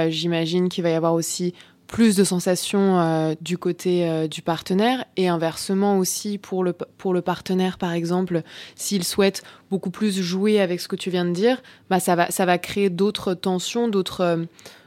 j'imagine 0.09 0.67
qu'il 0.67 0.83
va 0.83 0.89
y 0.89 0.95
avoir 0.95 1.13
aussi 1.13 1.53
plus 1.93 2.15
de 2.15 2.23
sensations 2.23 2.99
euh, 2.99 3.35
du 3.39 3.59
côté 3.59 4.09
euh, 4.09 4.27
du 4.27 4.41
partenaire 4.41 5.05
et 5.15 5.27
inversement 5.27 5.99
aussi 5.99 6.39
pour 6.39 6.63
le, 6.63 6.73
pour 6.73 7.13
le 7.13 7.21
partenaire 7.21 7.77
par 7.77 7.91
exemple 7.93 8.41
s'il 8.75 9.03
souhaite 9.03 9.43
beaucoup 9.69 9.91
plus 9.91 10.19
jouer 10.19 10.59
avec 10.59 10.81
ce 10.81 10.87
que 10.87 10.95
tu 10.95 11.11
viens 11.11 11.23
de 11.23 11.33
dire 11.33 11.61
bah 11.91 11.99
ça 11.99 12.15
va 12.15 12.31
ça 12.31 12.47
va 12.47 12.57
créer 12.57 12.89
d'autres 12.89 13.35
tensions 13.35 13.89
d'autres 13.89 14.21
euh, 14.21 14.45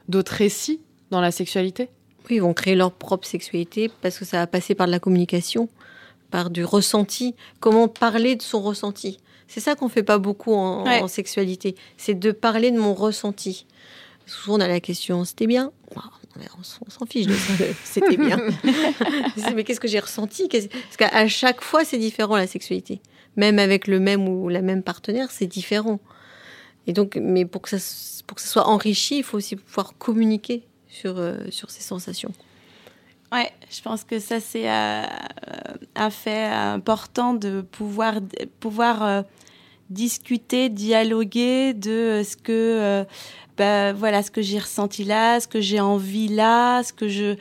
d'autres 0.09 0.33
récits 0.33 0.81
dans 1.13 1.21
la 1.21 1.31
sexualité. 1.31 1.91
Oui 2.29 2.37
ils 2.37 2.43
vont 2.43 2.55
créer 2.55 2.75
leur 2.75 2.91
propre 2.91 3.25
sexualité 3.25 3.89
parce 4.03 4.19
que 4.19 4.25
ça 4.25 4.39
va 4.39 4.49
passer 4.49 4.75
par 4.75 4.89
de 4.89 4.91
la 4.91 4.99
communication 4.99 5.69
par 6.33 6.51
du 6.51 6.65
ressenti. 6.65 7.37
Comment 7.61 7.87
parler 7.87 8.35
de 8.35 8.43
son 8.43 8.61
ressenti? 8.61 9.19
C'est 9.47 9.61
ça 9.61 9.77
qu'on 9.77 9.89
fait 9.89 10.03
pas 10.03 10.19
beaucoup 10.19 10.55
en, 10.55 10.85
en 10.85 11.07
sexualité 11.07 11.77
c'est 11.99 12.19
de 12.19 12.33
parler 12.33 12.73
de 12.73 12.81
mon 12.81 12.95
ressenti. 12.95 13.65
Souvent 14.27 14.57
on 14.57 14.61
a 14.61 14.67
la 14.67 14.81
question 14.81 15.25
c'était 15.25 15.47
bien? 15.47 15.71
On 16.59 16.91
s'en 16.91 17.07
fiche 17.07 17.27
de 17.27 17.35
ça, 17.35 17.53
c'était 17.85 18.17
bien. 18.17 18.39
mais 19.55 19.65
qu'est-ce 19.65 19.81
que 19.81 19.89
j'ai 19.89 20.01
ressenti? 20.01 20.49
Parce 20.49 20.97
qu'à 20.97 21.29
chaque 21.29 21.61
fois, 21.61 21.85
c'est 21.85 21.99
différent 21.99 22.37
la 22.37 22.47
sexualité. 22.47 23.01
Même 23.37 23.59
avec 23.59 23.87
le 23.87 24.01
même 24.01 24.29
ou 24.29 24.49
la 24.49 24.63
même 24.63 24.83
partenaire, 24.83 25.31
c'est 25.31 25.47
différent. 25.47 26.01
Et 26.87 26.93
donc, 26.93 27.17
mais 27.21 27.45
pour 27.45 27.63
que 27.63 27.77
ça, 27.77 28.23
pour 28.27 28.37
que 28.37 28.43
ça 28.43 28.49
soit 28.49 28.67
enrichi, 28.67 29.19
il 29.19 29.25
faut 29.25 29.37
aussi 29.37 29.57
pouvoir 29.57 29.95
communiquer 29.99 30.63
sur, 30.89 31.19
euh, 31.19 31.39
sur 31.51 31.71
ces 31.71 31.83
sensations. 31.83 32.33
Ouais, 33.33 33.51
je 33.71 33.83
pense 33.83 34.05
que 34.05 34.19
ça, 34.21 34.39
c'est 34.41 34.71
euh, 34.71 35.03
un 35.97 36.11
fait 36.11 36.45
important 36.45 37.35
de 37.35 37.61
pouvoir, 37.61 38.21
pouvoir 38.61 39.03
euh, 39.03 39.23
discuter, 39.91 40.69
dialoguer 40.69 41.75
de 41.75 42.23
ce 42.29 42.37
que 42.37 43.05
bah, 43.57 43.93
voilà 43.93 44.23
ce 44.23 44.31
que 44.31 44.43
j'ai 44.43 44.59
ressenti 44.59 45.05
là, 45.05 45.41
ce 45.41 45.49
que 45.49 45.61
j'ai 45.61 45.81
envie 45.81 46.29
là, 46.29 46.83
ce 46.83 46.93
que 46.93 47.09
je 47.09 47.37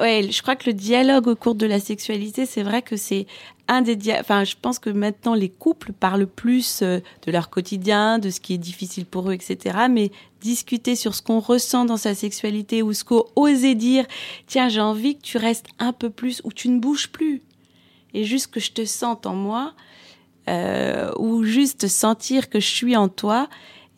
Ouais, 0.00 0.28
je 0.30 0.40
crois 0.40 0.56
que 0.56 0.64
le 0.66 0.72
dialogue 0.72 1.26
au 1.26 1.36
cours 1.36 1.54
de 1.54 1.66
la 1.66 1.78
sexualité, 1.78 2.46
c'est 2.46 2.62
vrai 2.62 2.80
que 2.80 2.96
c'est 2.96 3.26
un 3.68 3.82
des 3.82 3.96
dia- 3.96 4.18
enfin 4.20 4.44
je 4.44 4.54
pense 4.60 4.78
que 4.78 4.88
maintenant 4.88 5.34
les 5.34 5.50
couples 5.50 5.92
parlent 5.92 6.26
plus 6.26 6.80
euh, 6.80 7.00
de 7.26 7.30
leur 7.32 7.50
quotidien, 7.50 8.18
de 8.18 8.30
ce 8.30 8.40
qui 8.40 8.54
est 8.54 8.58
difficile 8.58 9.04
pour 9.04 9.28
eux, 9.28 9.34
etc. 9.34 9.88
Mais 9.90 10.10
discuter 10.40 10.96
sur 10.96 11.14
ce 11.14 11.20
qu'on 11.20 11.40
ressent 11.40 11.84
dans 11.84 11.98
sa 11.98 12.14
sexualité 12.14 12.82
ou 12.82 12.94
ce 12.94 13.04
qu'on 13.04 13.24
osait 13.36 13.74
dire, 13.74 14.06
tiens 14.46 14.70
j'ai 14.70 14.80
envie 14.80 15.16
que 15.16 15.22
tu 15.22 15.36
restes 15.36 15.66
un 15.78 15.92
peu 15.92 16.08
plus 16.08 16.40
ou 16.44 16.52
tu 16.52 16.70
ne 16.70 16.78
bouges 16.78 17.10
plus 17.10 17.42
et 18.14 18.24
juste 18.24 18.46
que 18.46 18.60
je 18.60 18.70
te 18.72 18.86
sente 18.86 19.26
en 19.26 19.34
moi 19.34 19.74
euh, 20.48 21.10
ou 21.18 21.44
juste 21.44 21.86
sentir 21.88 22.48
que 22.48 22.60
je 22.60 22.66
suis 22.66 22.96
en 22.96 23.08
toi, 23.08 23.48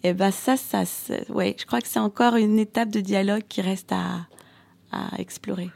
et 0.05 0.13
ben 0.15 0.31
ça, 0.31 0.57
ça, 0.57 0.83
ouais, 1.29 1.55
je 1.59 1.65
crois 1.67 1.81
que 1.81 1.89
c'est 1.89 2.01
encore 2.01 2.35
une 2.37 2.59
étape 2.59 2.91
de 2.91 3.01
dialogue 3.01 3.43
qui 3.49 3.61
reste 3.61 3.93
à, 3.93 4.27
à 4.91 5.19
explorer. 5.21 5.71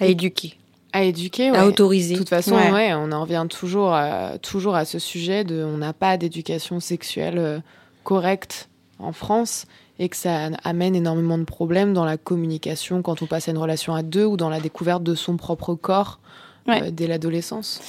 À 0.00 0.06
éduquer, 0.06 0.54
À 0.92 1.02
éduquer, 1.04 1.50
ouais. 1.50 1.56
à 1.56 1.66
autoriser. 1.66 2.14
De 2.14 2.18
toute 2.18 2.28
façon, 2.28 2.54
Ouais. 2.56 2.70
ouais. 2.70 2.92
on 2.94 3.10
en 3.12 3.22
revient 3.22 3.46
toujours 3.48 3.92
à, 3.94 4.38
toujours 4.38 4.74
à 4.74 4.84
ce 4.84 4.98
sujet 4.98 5.44
de 5.44 5.64
on 5.64 5.78
n'a 5.78 5.92
pas 5.92 6.16
d'éducation 6.16 6.78
sexuelle 6.80 7.38
euh, 7.38 7.58
correcte 8.04 8.68
en 8.98 9.12
France 9.12 9.66
et 9.98 10.08
que 10.08 10.16
ça 10.16 10.50
amène 10.64 10.94
énormément 10.96 11.38
de 11.38 11.44
problèmes 11.44 11.92
dans 11.94 12.04
la 12.04 12.16
communication 12.16 13.02
quand 13.02 13.22
on 13.22 13.26
passe 13.26 13.48
à 13.48 13.52
une 13.52 13.58
relation 13.58 13.94
à 13.94 14.02
deux 14.02 14.24
ou 14.24 14.36
dans 14.36 14.48
la 14.50 14.58
découverte 14.60 15.02
de 15.02 15.14
son 15.14 15.36
propre 15.36 15.74
corps 15.74 16.20
Ouais. 16.66 16.82
euh, 16.82 16.90
dès 16.90 17.06
l'adolescence. 17.06 17.80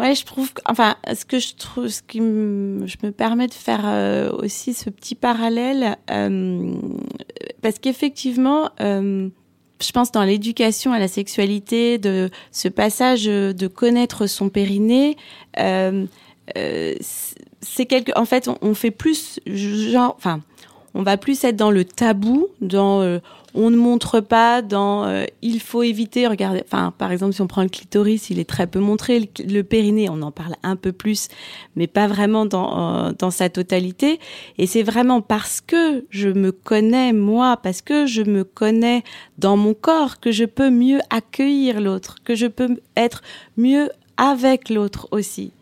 Ouais, 0.00 0.14
je 0.14 0.24
trouve, 0.24 0.50
enfin, 0.64 0.96
ce 1.14 1.26
que 1.26 1.38
je 1.38 1.54
trouve, 1.56 1.88
ce 1.88 2.00
qui 2.00 2.22
me, 2.22 2.86
je 2.86 2.96
me 3.02 3.12
permet 3.12 3.48
de 3.48 3.52
faire 3.52 3.82
euh, 3.84 4.32
aussi 4.32 4.72
ce 4.72 4.88
petit 4.88 5.14
parallèle, 5.14 5.98
euh, 6.10 6.72
parce 7.60 7.78
qu'effectivement, 7.78 8.70
euh, 8.80 9.28
je 9.78 9.92
pense 9.92 10.10
dans 10.10 10.24
l'éducation 10.24 10.94
à 10.94 10.98
la 10.98 11.06
sexualité, 11.06 11.98
de 11.98 12.30
ce 12.50 12.68
passage 12.68 13.26
de 13.26 13.66
connaître 13.66 14.26
son 14.26 14.48
périnée, 14.48 15.18
euh, 15.58 16.06
euh, 16.56 16.94
c'est 17.60 17.84
quelque, 17.84 18.18
en 18.18 18.24
fait, 18.24 18.48
on, 18.48 18.56
on 18.62 18.72
fait 18.72 18.90
plus, 18.90 19.38
genre, 19.46 20.14
enfin, 20.16 20.40
on 20.94 21.02
va 21.02 21.18
plus 21.18 21.44
être 21.44 21.56
dans 21.56 21.70
le 21.70 21.84
tabou, 21.84 22.48
dans 22.62 23.02
euh, 23.02 23.18
on 23.54 23.70
ne 23.70 23.76
montre 23.76 24.20
pas, 24.20 24.62
dans 24.62 25.04
euh, 25.04 25.24
il 25.42 25.60
faut 25.60 25.82
éviter. 25.82 26.26
Regardez, 26.26 26.62
enfin, 26.64 26.92
par 26.96 27.12
exemple, 27.12 27.34
si 27.34 27.42
on 27.42 27.46
prend 27.46 27.62
le 27.62 27.68
clitoris, 27.68 28.30
il 28.30 28.38
est 28.38 28.48
très 28.48 28.66
peu 28.66 28.78
montré. 28.78 29.20
Le, 29.20 29.52
le 29.52 29.62
périnée, 29.62 30.08
on 30.08 30.22
en 30.22 30.30
parle 30.30 30.54
un 30.62 30.76
peu 30.76 30.92
plus, 30.92 31.28
mais 31.76 31.86
pas 31.86 32.06
vraiment 32.06 32.46
dans 32.46 33.08
euh, 33.08 33.12
dans 33.18 33.30
sa 33.30 33.48
totalité. 33.48 34.20
Et 34.58 34.66
c'est 34.66 34.82
vraiment 34.82 35.20
parce 35.20 35.60
que 35.60 36.04
je 36.10 36.28
me 36.28 36.52
connais 36.52 37.12
moi, 37.12 37.56
parce 37.56 37.82
que 37.82 38.06
je 38.06 38.22
me 38.22 38.44
connais 38.44 39.02
dans 39.38 39.56
mon 39.56 39.74
corps, 39.74 40.20
que 40.20 40.32
je 40.32 40.44
peux 40.44 40.70
mieux 40.70 41.00
accueillir 41.10 41.80
l'autre, 41.80 42.16
que 42.24 42.34
je 42.34 42.46
peux 42.46 42.80
être 42.96 43.22
mieux 43.56 43.90
avec 44.16 44.68
l'autre 44.68 45.08
aussi. 45.10 45.52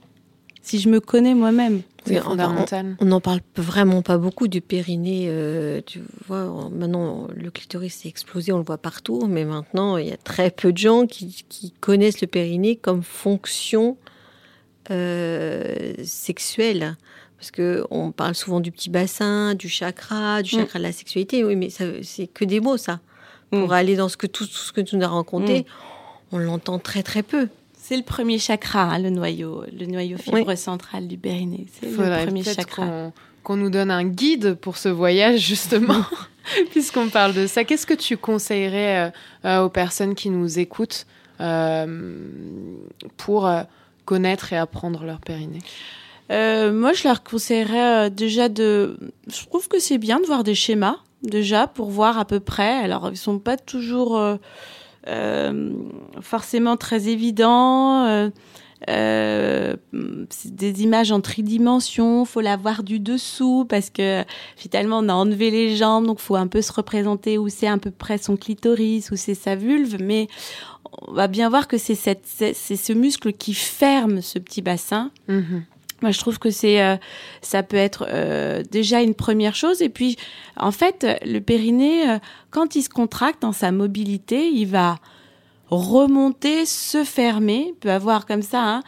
Si 0.69 0.79
je 0.81 0.91
me 0.91 1.01
connais 1.01 1.33
moi-même. 1.35 1.81
Oui, 2.07 2.17
fondamental. 2.17 2.95
On 3.01 3.07
n'en 3.07 3.23
parle 3.23 3.41
vraiment 3.57 4.03
pas 4.03 4.19
beaucoup 4.19 4.49
du 4.49 4.61
périnée. 4.61 5.29
euh, 5.29 5.81
tu 5.87 6.03
vois, 6.27 6.43
en- 6.51 6.69
maintenant, 6.69 7.27
le 7.35 7.51
clitoris 7.51 7.95
s'est 7.95 8.09
explosé, 8.09 8.53
on 8.53 8.59
le 8.59 8.65
voit 8.65 8.77
partout. 8.77 9.27
Mais 9.27 9.47
maintenant, 9.47 9.97
il 9.97 10.09
y 10.09 10.13
a 10.13 10.19
très 10.19 10.51
peu 10.51 10.71
de 10.73 10.77
gens 10.77 11.07
qui, 11.07 11.45
qui 11.49 11.71
connaissent 11.81 12.21
le 12.21 12.27
périnée 12.27 12.77
comme 12.77 13.03
fonction 13.03 13.97
euh, 14.91 15.95
sexuelle. 16.05 16.97
Parce 17.39 17.51
que 17.51 17.85
on 17.91 18.11
parle 18.13 18.35
souvent 18.35 18.61
du 18.61 18.73
petit 18.73 18.91
bassin, 18.91 19.55
du 19.55 19.69
chakra, 19.71 20.43
du 20.43 20.55
Mm. 20.55 20.59
chakra 20.61 20.79
de 20.81 20.85
la 20.85 20.93
sexualité. 20.93 21.45
Oui, 21.45 21.57
mais 21.57 21.69
c'est 21.71 22.27
que 22.27 22.45
des 22.45 22.61
mots, 22.61 22.77
ça. 22.77 23.01
Pour 23.51 23.69
Mm. 23.69 23.73
aller 23.73 23.97
dans 23.97 24.09
ce 24.11 24.19
que 24.19 24.27
tout, 24.27 24.45
tout 24.47 24.53
ce 24.53 24.73
que 24.73 24.83
tu 24.83 24.97
nous 24.97 25.05
as 25.05 25.09
raconté, 25.09 25.65
on 26.33 26.39
l'entend 26.39 26.79
très 26.79 27.03
très 27.03 27.23
peu. 27.23 27.49
C'est 27.89 27.97
le 27.97 28.03
premier 28.03 28.39
chakra, 28.39 28.83
hein, 28.83 28.99
le 28.99 29.09
noyau, 29.09 29.65
le 29.73 29.87
noyau 29.87 30.19
fibre 30.19 30.55
central 30.57 31.09
du 31.09 31.17
périnée. 31.17 31.65
C'est 31.73 31.87
le 31.87 32.27
premier 32.27 32.45
chakra. 32.45 32.85
qu'on 32.85 33.13
qu'on 33.43 33.57
nous 33.57 33.71
donne 33.71 33.91
un 33.91 34.05
guide 34.05 34.57
pour 34.57 34.77
ce 34.77 34.91
voyage, 34.91 35.41
justement, 35.41 36.05
puisqu'on 36.71 37.09
parle 37.09 37.33
de 37.33 37.47
ça. 37.47 37.65
Qu'est-ce 37.65 37.87
que 37.87 37.95
tu 37.95 38.19
conseillerais 38.19 39.07
euh, 39.07 39.11
euh, 39.47 39.63
aux 39.63 39.71
personnes 39.71 40.15
qui 40.15 40.29
nous 40.29 40.59
écoutent 40.59 41.07
euh, 41.41 42.29
pour 43.17 43.47
euh, 43.47 43.63
connaître 44.05 44.53
et 44.53 44.59
apprendre 44.59 45.05
leur 45.05 45.21
périnée? 45.21 45.63
Moi, 46.29 46.93
je 46.93 47.09
leur 47.09 47.23
conseillerais 47.23 48.11
déjà 48.11 48.51
de. 48.51 48.99
Je 49.33 49.47
trouve 49.47 49.67
que 49.67 49.79
c'est 49.79 49.97
bien 49.97 50.21
de 50.21 50.27
voir 50.27 50.45
des 50.45 50.55
schémas 50.55 50.99
déjà 51.23 51.67
pour 51.67 51.89
voir 51.89 52.19
à 52.19 52.27
peu 52.27 52.39
près. 52.39 52.85
Alors, 52.85 53.09
ils 53.09 53.17
sont 53.17 53.39
pas 53.39 53.57
toujours 53.57 54.39
forcément 56.21 56.77
très 56.77 57.09
évidents. 57.09 58.07
euh, 58.07 58.31
euh, 58.89 59.75
des 60.45 60.83
images 60.85 61.11
en 61.11 61.21
tridimension, 61.21 62.25
faut 62.25 62.41
la 62.41 62.57
voir 62.57 62.85
du 62.85 63.01
dessous 63.01 63.67
parce 63.69 63.91
que 63.91 64.25
finalement 64.57 64.99
on 64.99 65.09
a 65.09 65.15
enlevé 65.15 65.51
les 65.51 65.75
jambes, 65.75 66.07
donc 66.07 66.21
faut 66.21 66.37
un 66.37 66.47
peu 66.47 66.63
se 66.63 66.73
représenter 66.73 67.39
où 67.39 67.49
c'est 67.49 67.67
à 67.67 67.77
peu 67.77 67.91
près 67.91 68.19
son 68.19 68.37
clitoris, 68.37 69.11
où 69.11 69.17
c'est 69.17 69.35
sa 69.35 69.57
vulve, 69.57 69.97
mais 70.01 70.29
on 71.03 71.13
va 71.13 71.27
bien 71.27 71.49
voir 71.49 71.67
que 71.67 71.77
c'est 71.77 71.97
ce 71.97 72.93
muscle 72.93 73.33
qui 73.33 73.53
ferme 73.55 74.21
ce 74.21 74.39
petit 74.39 74.63
bassin. 74.63 75.11
Mhm. 75.27 75.65
Moi, 76.01 76.13
je 76.13 76.19
trouve 76.21 76.39
que 76.39 76.51
c'est, 76.51 76.81
euh, 76.81 76.97
ça 77.43 77.63
peut 77.63 77.77
être 77.77 78.07
euh, 78.09 78.63
déjà 78.71 79.03
une 79.03 79.15
première 79.15 79.57
chose. 79.57 79.83
Et 79.83 79.89
puis, 79.89 80.17
en 80.57 80.71
fait, 80.71 81.07
le 81.25 81.41
périnée, 81.41 82.09
euh, 82.09 82.19
quand 82.51 82.77
il 82.77 82.83
se 82.83 82.89
contracte 82.89 83.43
dans 83.43 83.53
sa 83.53 83.73
mobilité, 83.73 84.49
il 84.49 84.67
va 84.67 84.97
remonter, 85.71 86.67
se 86.67 87.03
fermer, 87.05 87.75
peut 87.81 87.91
avoir 87.91 88.27
comme 88.27 88.43
ça, 88.43 88.63
hein, 88.63 88.83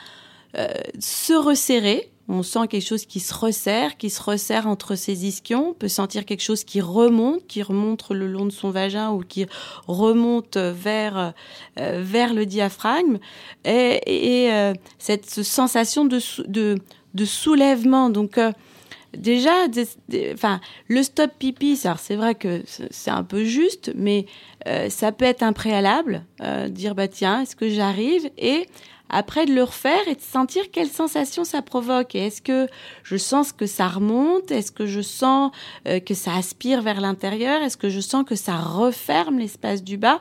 se 0.98 1.34
resserrer. 1.34 2.10
On 2.28 2.44
sent 2.44 2.68
quelque 2.68 2.86
chose 2.86 3.06
qui 3.06 3.18
se 3.18 3.34
resserre, 3.34 3.96
qui 3.96 4.08
se 4.08 4.22
resserre 4.22 4.68
entre 4.68 4.94
ses 4.94 5.26
ischions. 5.26 5.70
On 5.70 5.74
peut 5.74 5.88
sentir 5.88 6.24
quelque 6.24 6.42
chose 6.42 6.62
qui 6.62 6.80
remonte, 6.80 7.44
qui 7.48 7.60
remonte 7.60 8.08
le 8.10 8.28
long 8.28 8.46
de 8.46 8.52
son 8.52 8.70
vagin 8.70 9.10
ou 9.10 9.18
qui 9.18 9.46
remonte 9.88 10.56
vers 10.56 11.34
vers 11.76 12.32
le 12.32 12.46
diaphragme. 12.46 13.18
Et, 13.64 14.46
et, 14.46 14.72
cette 14.98 15.28
sensation 15.28 16.04
de 16.04 16.20
de 17.14 17.24
soulèvement. 17.24 18.10
Donc 18.10 18.38
euh, 18.38 18.52
déjà, 19.16 19.68
des- 19.68 20.32
enfin, 20.32 20.60
le 20.88 21.02
stop 21.02 21.30
pipi, 21.38 21.76
c'est 21.76 22.16
vrai 22.16 22.34
que 22.34 22.62
c'est 22.90 23.10
un 23.10 23.24
peu 23.24 23.44
juste, 23.44 23.92
mais 23.94 24.26
euh, 24.66 24.88
ça 24.90 25.12
peut 25.12 25.24
être 25.24 25.42
un 25.42 25.52
préalable. 25.52 26.24
euh, 26.42 26.68
dire 26.68 26.94
bah 26.94 27.08
tiens, 27.08 27.42
est-ce 27.42 27.56
que 27.56 27.68
j'arrive? 27.68 28.30
Et 28.38 28.66
après 29.08 29.44
de 29.44 29.52
le 29.52 29.64
refaire 29.64 30.06
et 30.06 30.14
de 30.14 30.20
sentir 30.20 30.70
quelle 30.70 30.88
sensation 30.88 31.42
ça 31.42 31.62
provoque. 31.62 32.14
Est-ce 32.14 32.40
que 32.40 32.68
je 33.02 33.16
sens 33.16 33.52
que 33.52 33.66
ça 33.66 33.88
remonte? 33.88 34.52
Est-ce 34.52 34.70
que 34.70 34.86
je 34.86 35.00
sens 35.00 35.50
que 35.84 36.14
ça 36.14 36.36
aspire 36.36 36.80
vers 36.80 37.00
l'intérieur? 37.00 37.60
Est-ce 37.60 37.76
que 37.76 37.88
je 37.88 37.98
sens 37.98 38.24
que 38.24 38.36
ça 38.36 38.56
referme 38.56 39.40
l'espace 39.40 39.82
du 39.82 39.96
bas? 39.96 40.20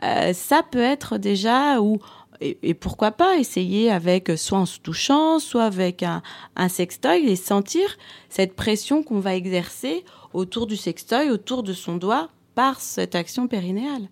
Ça 0.00 0.62
peut 0.70 0.78
être 0.78 1.18
déjà 1.18 1.80
ou 1.80 1.98
et, 2.40 2.74
pourquoi 2.74 3.10
pas 3.10 3.38
essayer 3.38 3.90
avec 3.90 4.30
soit 4.36 4.58
en 4.58 4.66
se 4.66 4.78
touchant, 4.78 5.38
soit 5.38 5.64
avec 5.64 6.02
un, 6.02 6.22
un 6.56 6.68
sextoy 6.68 7.28
et 7.28 7.36
sentir 7.36 7.98
cette 8.28 8.54
pression 8.54 9.02
qu'on 9.02 9.20
va 9.20 9.34
exercer 9.34 10.04
autour 10.32 10.66
du 10.66 10.76
sextoy, 10.76 11.30
autour 11.30 11.62
de 11.62 11.72
son 11.72 11.96
doigt 11.96 12.28
par 12.54 12.80
cette 12.80 13.14
action 13.14 13.46
périnéale. 13.46 14.08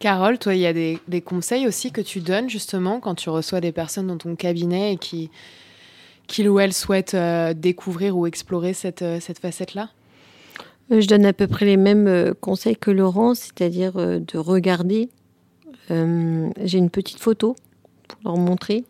Carole, 0.00 0.38
toi, 0.38 0.54
il 0.54 0.62
y 0.62 0.66
a 0.66 0.72
des, 0.72 1.20
conseils 1.20 1.66
aussi 1.66 1.92
que 1.92 2.00
tu 2.00 2.20
donnes 2.20 2.48
justement 2.48 3.00
quand 3.00 3.14
tu 3.14 3.28
reçois 3.28 3.60
des 3.60 3.70
personnes 3.70 4.06
dans 4.06 4.16
ton 4.16 4.34
cabinet 4.34 4.94
et 4.94 4.96
qui, 4.96 5.30
qui 6.26 6.48
ou 6.48 6.58
elles 6.58 6.72
souhaitent 6.72 7.12
euh, 7.12 7.52
découvrir 7.52 8.16
ou 8.16 8.26
explorer 8.26 8.72
cette, 8.72 9.02
euh, 9.02 9.20
cette 9.20 9.38
facette-là? 9.38 9.90
Je 10.90 11.06
donne 11.06 11.24
à 11.24 11.32
peu 11.32 11.46
près 11.46 11.66
les 11.66 11.76
mêmes 11.76 12.08
euh, 12.08 12.32
conseils 12.40 12.76
que 12.76 12.90
Laurent, 12.90 13.34
c'est-à-dire 13.34 13.92
euh, 13.96 14.18
de 14.18 14.38
regarder. 14.38 15.08
Euh, 15.90 16.48
J'ai 16.64 16.78
une 16.78 16.90
petite 16.90 17.20
photo 17.20 17.54
pour 18.08 18.18
leur 18.24 18.36
montrer 18.36 18.84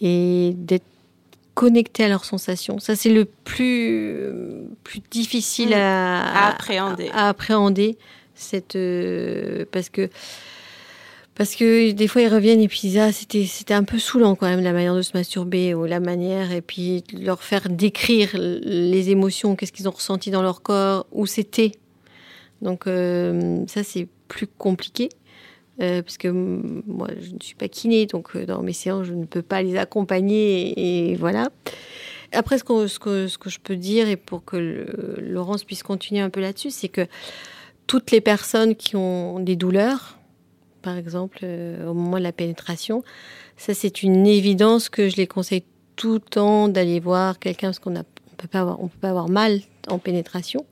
et 0.00 0.52
d'être 0.56 0.84
connecté 1.54 2.04
à 2.04 2.08
leurs 2.08 2.24
sensations. 2.24 2.78
Ça, 2.78 2.94
c'est 2.96 3.10
le 3.12 3.24
plus, 3.24 4.14
euh, 4.16 4.62
plus 4.84 5.00
difficile 5.10 5.70
Mm. 5.70 5.74
à, 5.74 6.46
À 6.46 6.48
appréhender. 6.50 7.10
à 7.12 7.28
appréhender 7.28 7.98
cette, 8.34 8.76
euh, 8.76 9.64
parce 9.72 9.88
que 9.90 10.08
parce 11.40 11.56
que 11.56 11.92
des 11.92 12.06
fois 12.06 12.20
ils 12.20 12.28
reviennent 12.28 12.60
et 12.60 12.68
puis 12.68 12.80
ils 12.84 12.88
disent, 12.88 12.98
ah, 12.98 13.12
c'était 13.12 13.46
c'était 13.46 13.72
un 13.72 13.82
peu 13.82 13.98
saoulant 13.98 14.34
quand 14.34 14.46
même 14.46 14.62
la 14.62 14.74
manière 14.74 14.94
de 14.94 15.00
se 15.00 15.12
masturber 15.16 15.72
ou 15.72 15.86
la 15.86 15.98
manière 15.98 16.52
et 16.52 16.60
puis 16.60 17.02
leur 17.18 17.42
faire 17.42 17.70
décrire 17.70 18.36
les 18.36 19.08
émotions 19.08 19.56
qu'est-ce 19.56 19.72
qu'ils 19.72 19.88
ont 19.88 19.92
ressenti 19.92 20.30
dans 20.30 20.42
leur 20.42 20.60
corps 20.60 21.06
où 21.12 21.24
c'était. 21.24 21.72
Donc 22.60 22.86
euh, 22.86 23.64
ça 23.68 23.82
c'est 23.82 24.06
plus 24.28 24.48
compliqué 24.48 25.08
euh, 25.80 26.02
parce 26.02 26.18
que 26.18 26.28
moi 26.28 27.08
je 27.18 27.30
ne 27.30 27.40
suis 27.40 27.54
pas 27.54 27.68
kiné 27.68 28.04
donc 28.04 28.36
euh, 28.36 28.44
dans 28.44 28.60
mes 28.60 28.74
séances 28.74 29.06
je 29.06 29.14
ne 29.14 29.24
peux 29.24 29.40
pas 29.40 29.62
les 29.62 29.78
accompagner 29.78 31.08
et, 31.10 31.16
voilà. 31.16 31.48
Après, 32.32 32.58
ce 32.58 32.64
que, 32.64 32.86
ce, 32.86 32.98
que, 32.98 33.28
ce 33.28 33.38
que 33.38 33.48
je 33.48 33.60
peux 33.60 33.76
dire, 33.76 34.08
et 34.08 34.16
pour 34.16 34.44
que 34.44 34.86
Laurence 35.18 35.64
puisse 35.64 35.82
continuer 35.82 36.20
un 36.20 36.28
peu 36.28 36.40
là-dessus, 36.40 36.70
c'est 36.70 36.88
que 36.88 37.06
toutes 37.86 38.10
les 38.10 38.20
personnes 38.20 38.76
qui 38.76 38.94
ont 38.94 39.40
des 39.40 39.56
douleurs, 39.56 40.19
par 40.82 40.96
exemple, 40.96 41.40
euh, 41.42 41.88
au 41.88 41.94
moment 41.94 42.18
de 42.18 42.22
la 42.22 42.32
pénétration, 42.32 43.02
ça 43.56 43.74
c'est 43.74 44.02
une 44.02 44.26
évidence 44.26 44.88
que 44.88 45.08
je 45.08 45.16
les 45.16 45.26
conseille 45.26 45.64
tout 45.96 46.14
le 46.14 46.20
temps 46.20 46.68
d'aller 46.68 47.00
voir 47.00 47.38
quelqu'un 47.38 47.68
parce 47.68 47.78
qu'on 47.78 47.94
on 47.96 48.04
peut 48.36 48.48
pas 48.48 48.60
avoir, 49.08 49.28
mal 49.28 49.60
en 49.88 49.98
pénétration 49.98 50.64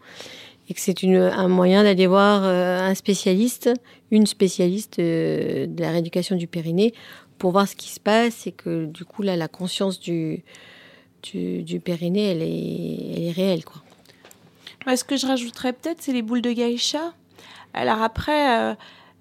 et 0.69 0.75
que 0.75 0.81
c'est 0.81 1.05
un 1.05 1.49
moyen 1.49 1.83
d'aller 1.83 2.07
voir 2.07 2.43
euh, 2.45 2.81
un 2.81 2.95
spécialiste, 2.95 3.71
une 4.11 4.27
spécialiste 4.27 4.99
euh, 4.99 5.67
de 5.67 5.81
la 5.81 5.91
rééducation 5.91 6.37
du 6.37 6.47
périnée 6.47 6.95
pour 7.39 7.53
voir 7.53 7.69
ce 7.69 7.77
qui 7.77 7.91
se 7.91 8.01
passe 8.01 8.47
et 8.47 8.53
que 8.53 8.87
du 8.87 9.05
coup 9.05 9.23
là 9.23 9.37
la 9.37 9.49
conscience 9.49 10.01
du 10.01 10.45
du, 11.23 11.81
périnée 11.81 12.31
elle 12.31 12.43
est, 12.43 13.17
elle 13.17 13.25
est 13.25 13.33
réelle 13.33 13.65
quoi. 13.65 13.83
Ce 14.97 15.05
que 15.05 15.19
je 15.19 15.27
rajouterais 15.27 15.75
peut-être, 15.75 16.01
c'est 16.01 16.15
les 16.15 16.23
boules 16.23 16.41
de 16.41 16.51
geisha. 16.51 17.13
Alors 17.75 18.01
après, 18.01 18.75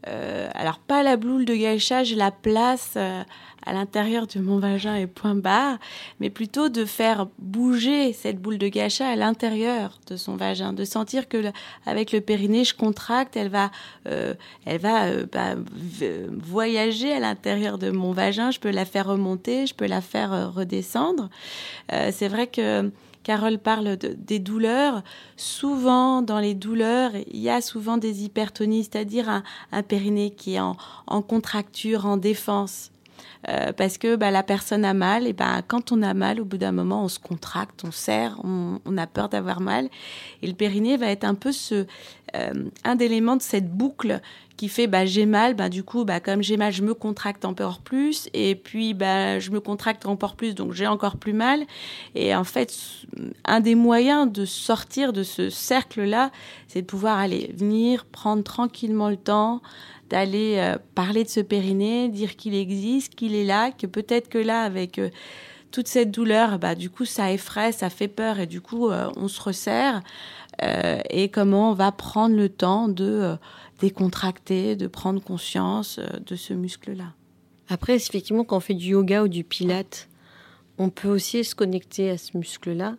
euh, 0.08 0.50
alors 0.54 0.80
pas 0.80 1.04
la 1.04 1.18
boule 1.18 1.46
de 1.46 1.54
geisha, 1.54 2.04
je 2.04 2.16
la 2.16 2.32
place 2.32 2.94
euh, 2.98 3.24
à 3.66 3.74
l'intérieur 3.74 4.28
de 4.28 4.40
mon 4.40 4.60
vagin 4.60 4.96
et 4.96 5.08
point 5.08 5.36
barre, 5.36 5.80
mais 6.20 6.30
plutôt 6.30 6.70
de 6.70 6.86
faire 6.86 7.28
bouger 7.40 8.14
cette 8.14 8.40
boule 8.40 8.58
de 8.58 8.68
geisha 8.68 9.08
à 9.08 9.16
l'intérieur 9.16 10.00
de 10.08 10.16
son 10.16 10.36
vagin, 10.36 10.72
de 10.72 10.86
sentir 10.86 11.28
que 11.28 11.52
avec 11.86 12.12
le 12.12 12.22
périnée, 12.22 12.64
je 12.64 12.76
contracte, 12.76 13.36
elle 13.36 13.50
va, 13.50 13.72
euh, 14.08 14.34
elle 14.66 14.80
va 14.80 15.12
bah, 15.26 15.56
voyager 16.32 17.12
à 17.12 17.20
l'intérieur 17.20 17.78
de 17.78 17.90
mon 17.90 18.12
vagin. 18.12 18.52
Je 18.52 18.60
peux 18.60 18.72
la 18.72 18.86
faire 18.86 19.08
remonter, 19.08 19.66
je 19.66 19.74
peux 19.74 19.88
la 19.88 20.02
faire 20.02 20.54
redescendre. 20.54 21.30
C'est 21.90 22.28
vrai 22.28 22.48
que 22.48 22.92
Carole 23.28 23.60
parle 23.60 23.98
de- 23.98 24.16
des 24.18 24.40
douleurs. 24.40 25.04
Souvent, 25.36 26.22
dans 26.22 26.40
les 26.40 26.54
douleurs, 26.56 27.12
il 27.30 27.42
y 27.42 27.50
a 27.50 27.60
souvent 27.60 27.98
des 27.98 28.24
hypertonies, 28.24 28.86
c'est-à-dire 28.86 29.28
un, 29.74 29.84
périnée 29.84 30.32
qui 30.32 30.56
est 30.56 30.62
en 30.62 31.22
contracture, 31.22 32.06
en 32.06 32.16
défense. 32.16 32.92
Euh, 33.50 33.72
parce 33.72 33.98
que 33.98 34.16
bah, 34.18 34.30
la 34.30 34.44
personne 34.44 34.84
a 34.84 34.94
mal, 34.94 35.26
et 35.26 35.34
ben 35.34 35.62
quand 35.66 35.92
on 35.92 36.02
a 36.02 36.14
mal, 36.14 36.42
au 36.42 36.46
bout 36.46 36.58
d'un 36.58 36.74
moment, 36.74 37.04
on 37.04 37.08
se 37.08 37.20
contracte, 37.20 37.84
on 37.86 37.92
serre, 37.92 38.40
on, 38.44 38.98
a 38.98 39.08
peur 39.08 39.30
d'avoir 39.30 39.62
mal. 39.62 39.90
Et 40.42 40.48
le 40.48 40.54
périnée 40.54 40.98
va 40.98 41.08
être 41.08 41.24
un 41.24 41.36
peu 41.36 41.52
euh, 42.36 42.54
un 42.84 42.96
d'éléments 42.96 43.38
de 43.38 43.42
cette 43.42 43.70
boucle 43.72 44.20
qui 44.58 44.68
fait 44.70 44.88
bah, 44.88 45.06
j'ai 45.06 45.26
mal, 45.26 45.54
bah, 45.54 45.70
du 45.70 45.84
coup, 45.84 46.04
bah, 46.04 46.20
comme 46.20 46.42
j'ai 46.42 46.58
mal, 46.58 46.74
je 46.74 46.82
me 46.82 46.94
contracte 46.94 47.46
encore 47.46 47.80
plus, 47.80 48.28
et 48.34 48.56
puis 48.56 48.94
bah, 48.94 49.40
je 49.40 49.52
me 49.52 49.62
contracte 49.62 50.06
encore 50.06 50.36
plus, 50.36 50.56
donc 50.56 50.74
j'ai 50.74 50.88
encore 50.88 51.18
plus 51.18 51.34
mal. 51.34 51.64
Et 52.16 52.36
en 52.36 52.44
fait, 52.44 52.76
un 53.46 53.60
des 53.62 53.76
moyens 53.76 54.30
de 54.30 54.46
sortir 54.46 55.14
de 55.14 55.24
ce 55.24 55.50
cercle-là, 55.50 56.32
c'est 56.68 56.82
de 56.82 56.88
pouvoir 56.88 57.18
aller 57.18 57.54
venir, 57.56 58.06
prendre 58.06 58.44
tranquillement 58.44 59.10
le 59.10 59.18
temps, 59.18 59.62
d'aller 60.10 60.56
euh, 60.58 60.78
parler 60.96 61.24
de 61.24 61.30
ce 61.30 61.40
périnée, 61.40 62.10
dire 62.10 62.36
qu'il 62.36 62.56
existe, 62.56 63.16
qu'il 63.16 63.36
là, 63.46 63.72
que 63.72 63.88
peut-être 63.88 64.30
que 64.30 64.38
là, 64.38 64.62
avec 64.62 65.00
euh, 65.00 65.10
toute 65.72 65.88
cette 65.88 66.12
douleur, 66.12 66.60
bah, 66.60 66.76
du 66.76 66.90
coup, 66.90 67.06
ça 67.06 67.32
effraie, 67.32 67.72
ça 67.72 67.90
fait 67.90 68.08
peur, 68.08 68.40
et 68.40 68.46
du 68.48 68.62
coup, 68.62 68.90
euh, 68.90 69.10
on 69.16 69.28
se 69.28 69.42
resserre. 69.42 70.02
Euh, 70.64 71.00
et 71.10 71.30
comment 71.30 71.72
on 71.72 71.74
va 71.74 71.92
prendre 71.92 72.36
le 72.36 72.50
temps 72.50 72.88
de 72.88 73.36
décontracter, 73.80 74.76
de 74.76 74.88
prendre 74.88 75.22
conscience 75.22 76.00
de 76.26 76.36
ce 76.36 76.54
muscle-là? 76.54 77.14
Après, 77.70 77.96
effectivement, 77.96 78.44
quand 78.44 78.58
on 78.58 78.62
fait 78.62 78.74
du 78.74 78.92
yoga 78.92 79.24
ou 79.24 79.28
du 79.28 79.44
pilate, 79.44 80.08
on 80.80 80.90
peut 80.90 81.10
aussi 81.10 81.44
se 81.44 81.54
connecter 81.54 82.10
à 82.10 82.18
ce 82.18 82.38
muscle-là. 82.38 82.96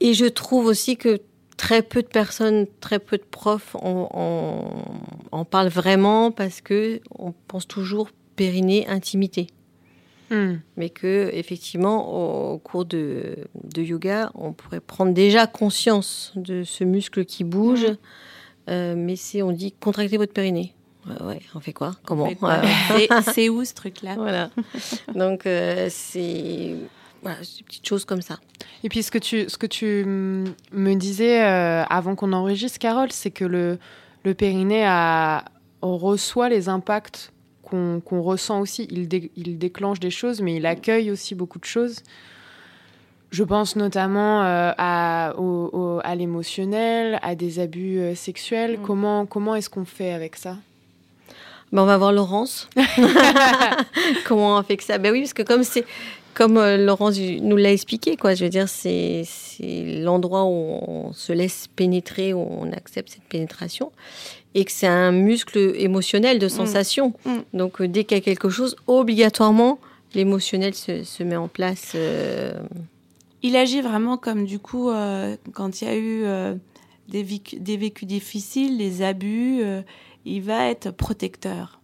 Et 0.00 0.14
je 0.14 0.26
trouve 0.26 0.66
aussi 0.66 0.96
que 0.96 1.20
très 1.56 1.82
peu 1.82 2.02
de 2.02 2.06
personnes, 2.08 2.66
très 2.80 3.00
peu 3.00 3.16
de 3.16 3.24
profs 3.24 3.74
en, 3.74 4.08
en- 4.12 4.84
en 5.32 5.44
parlent 5.44 5.68
vraiment 5.68 6.30
parce 6.30 6.60
que 6.60 7.00
on 7.18 7.32
pense 7.48 7.66
toujours 7.66 8.10
périnée, 8.38 8.86
intimité. 8.86 9.48
Hmm. 10.30 10.56
Mais 10.76 10.90
que, 10.90 11.30
effectivement, 11.32 12.52
au, 12.52 12.58
cours 12.58 12.84
de, 12.84 13.36
de 13.64 13.82
yoga, 13.82 14.30
on 14.34 14.52
pourrait 14.52 14.80
prendre 14.80 15.12
déjà 15.12 15.46
conscience 15.46 16.32
de 16.36 16.62
ce 16.62 16.84
muscle 16.84 17.24
qui 17.24 17.44
bouge. 17.44 17.86
Euh, 18.70 18.94
mais 18.96 19.16
c'est, 19.16 19.42
on 19.42 19.50
dit, 19.52 19.72
contractez 19.72 20.16
votre 20.16 20.32
périnée. 20.32 20.74
Ouais, 21.20 21.40
on 21.54 21.60
fait 21.60 21.72
quoi? 21.72 21.92
Comment? 22.06 22.28
C'est- 23.32 23.48
où 23.48 23.64
ce 23.64 23.74
truc-là? 23.74 24.14
Voilà. 24.16 24.50
Donc, 25.14 25.46
euh, 25.46 25.88
c'est 25.90 26.74
voilà, 27.22 27.38
des 27.38 27.64
petites 27.64 27.86
choses 27.86 28.04
comme 28.04 28.22
ça. 28.22 28.38
Et 28.84 28.88
puis 28.88 29.02
ce 29.02 29.10
que 29.10 29.18
tu, 29.18 29.48
ce 29.48 29.56
que 29.56 29.66
tu 29.66 30.04
me 30.06 30.94
disais 30.94 31.42
euh, 31.42 31.82
avant 31.84 32.14
qu'on 32.14 32.32
enregistre, 32.32 32.78
Carole, 32.78 33.10
c'est 33.10 33.30
que 33.30 33.46
le, 33.46 33.78
le 34.24 34.34
périnée 34.34 34.84
a, 34.84 35.46
on 35.80 35.96
reçoit 35.96 36.48
les 36.50 36.68
impacts 36.68 37.32
qu'on 37.70 38.22
ressent 38.22 38.60
aussi. 38.60 38.86
Il, 38.90 39.08
dé- 39.08 39.30
il 39.36 39.58
déclenche 39.58 40.00
des 40.00 40.10
choses, 40.10 40.40
mais 40.40 40.56
il 40.56 40.66
accueille 40.66 41.10
aussi 41.10 41.34
beaucoup 41.34 41.58
de 41.58 41.64
choses. 41.64 42.02
Je 43.30 43.44
pense 43.44 43.76
notamment 43.76 44.42
euh, 44.42 44.72
à, 44.78 45.34
l'émotionnel, 46.16 47.18
à 47.22 47.34
des 47.34 47.60
abus 47.60 47.98
euh, 48.00 48.14
sexuels. 48.14 48.78
Mm. 48.78 48.82
Comment, 48.82 49.26
comment 49.26 49.54
est-ce 49.54 49.68
qu'on 49.68 49.84
fait 49.84 50.12
avec 50.12 50.36
ça? 50.36 50.56
Ben, 51.70 51.82
on 51.82 51.86
va 51.86 51.98
voir 51.98 52.12
Laurence. 52.12 52.70
Comment 54.24 54.56
on 54.56 54.62
fait 54.62 54.78
que 54.78 54.84
ça? 54.84 54.96
Ben 54.96 55.12
oui, 55.12 55.20
parce 55.20 55.34
que 55.34 55.42
comme 55.42 55.62
c'est 55.62 55.84
comme 56.32 56.56
euh, 56.56 56.76
Laurence 56.78 57.18
nous 57.18 57.56
l'a 57.56 57.72
expliqué, 57.72 58.16
quoi. 58.16 58.34
Je 58.34 58.44
veux 58.44 58.50
dire, 58.50 58.68
c'est 58.68 59.24
l'endroit 59.60 60.44
où 60.44 60.78
on 60.86 61.12
se 61.12 61.32
laisse 61.32 61.66
pénétrer, 61.74 62.32
où 62.32 62.38
on 62.38 62.72
accepte 62.72 63.10
cette 63.10 63.24
pénétration, 63.24 63.90
et 64.58 64.64
que 64.64 64.72
c'est 64.72 64.86
un 64.86 65.12
muscle 65.12 65.58
émotionnel 65.76 66.38
de 66.38 66.48
sensation. 66.48 67.14
Mm. 67.24 67.36
Donc 67.60 67.80
euh, 67.80 67.88
dès 67.88 68.04
qu'il 68.04 68.16
y 68.18 68.20
a 68.20 68.24
quelque 68.24 68.48
chose, 68.50 68.76
obligatoirement, 68.86 69.78
l'émotionnel 70.14 70.74
se, 70.74 71.04
se 71.04 71.22
met 71.22 71.36
en 71.36 71.48
place. 71.48 71.92
euh, 71.94 72.58
Il 73.42 73.54
agit 73.56 73.80
vraiment 73.82 74.16
comme 74.16 74.44
du 74.44 74.58
coup 74.58 74.88
euh, 74.90 75.36
quand 75.52 75.80
il 75.80 75.84
y 75.84 75.90
a 75.90 75.96
eu 75.96 76.22
euh, 76.24 76.54
des, 77.08 77.22
vécu- 77.22 77.58
des 77.60 77.76
vécus 77.76 78.06
difficiles, 78.08 78.78
des 78.78 79.02
abus, 79.02 79.60
il 80.24 80.42
va 80.42 80.66
être 80.68 80.90
protecteur. 80.90 81.80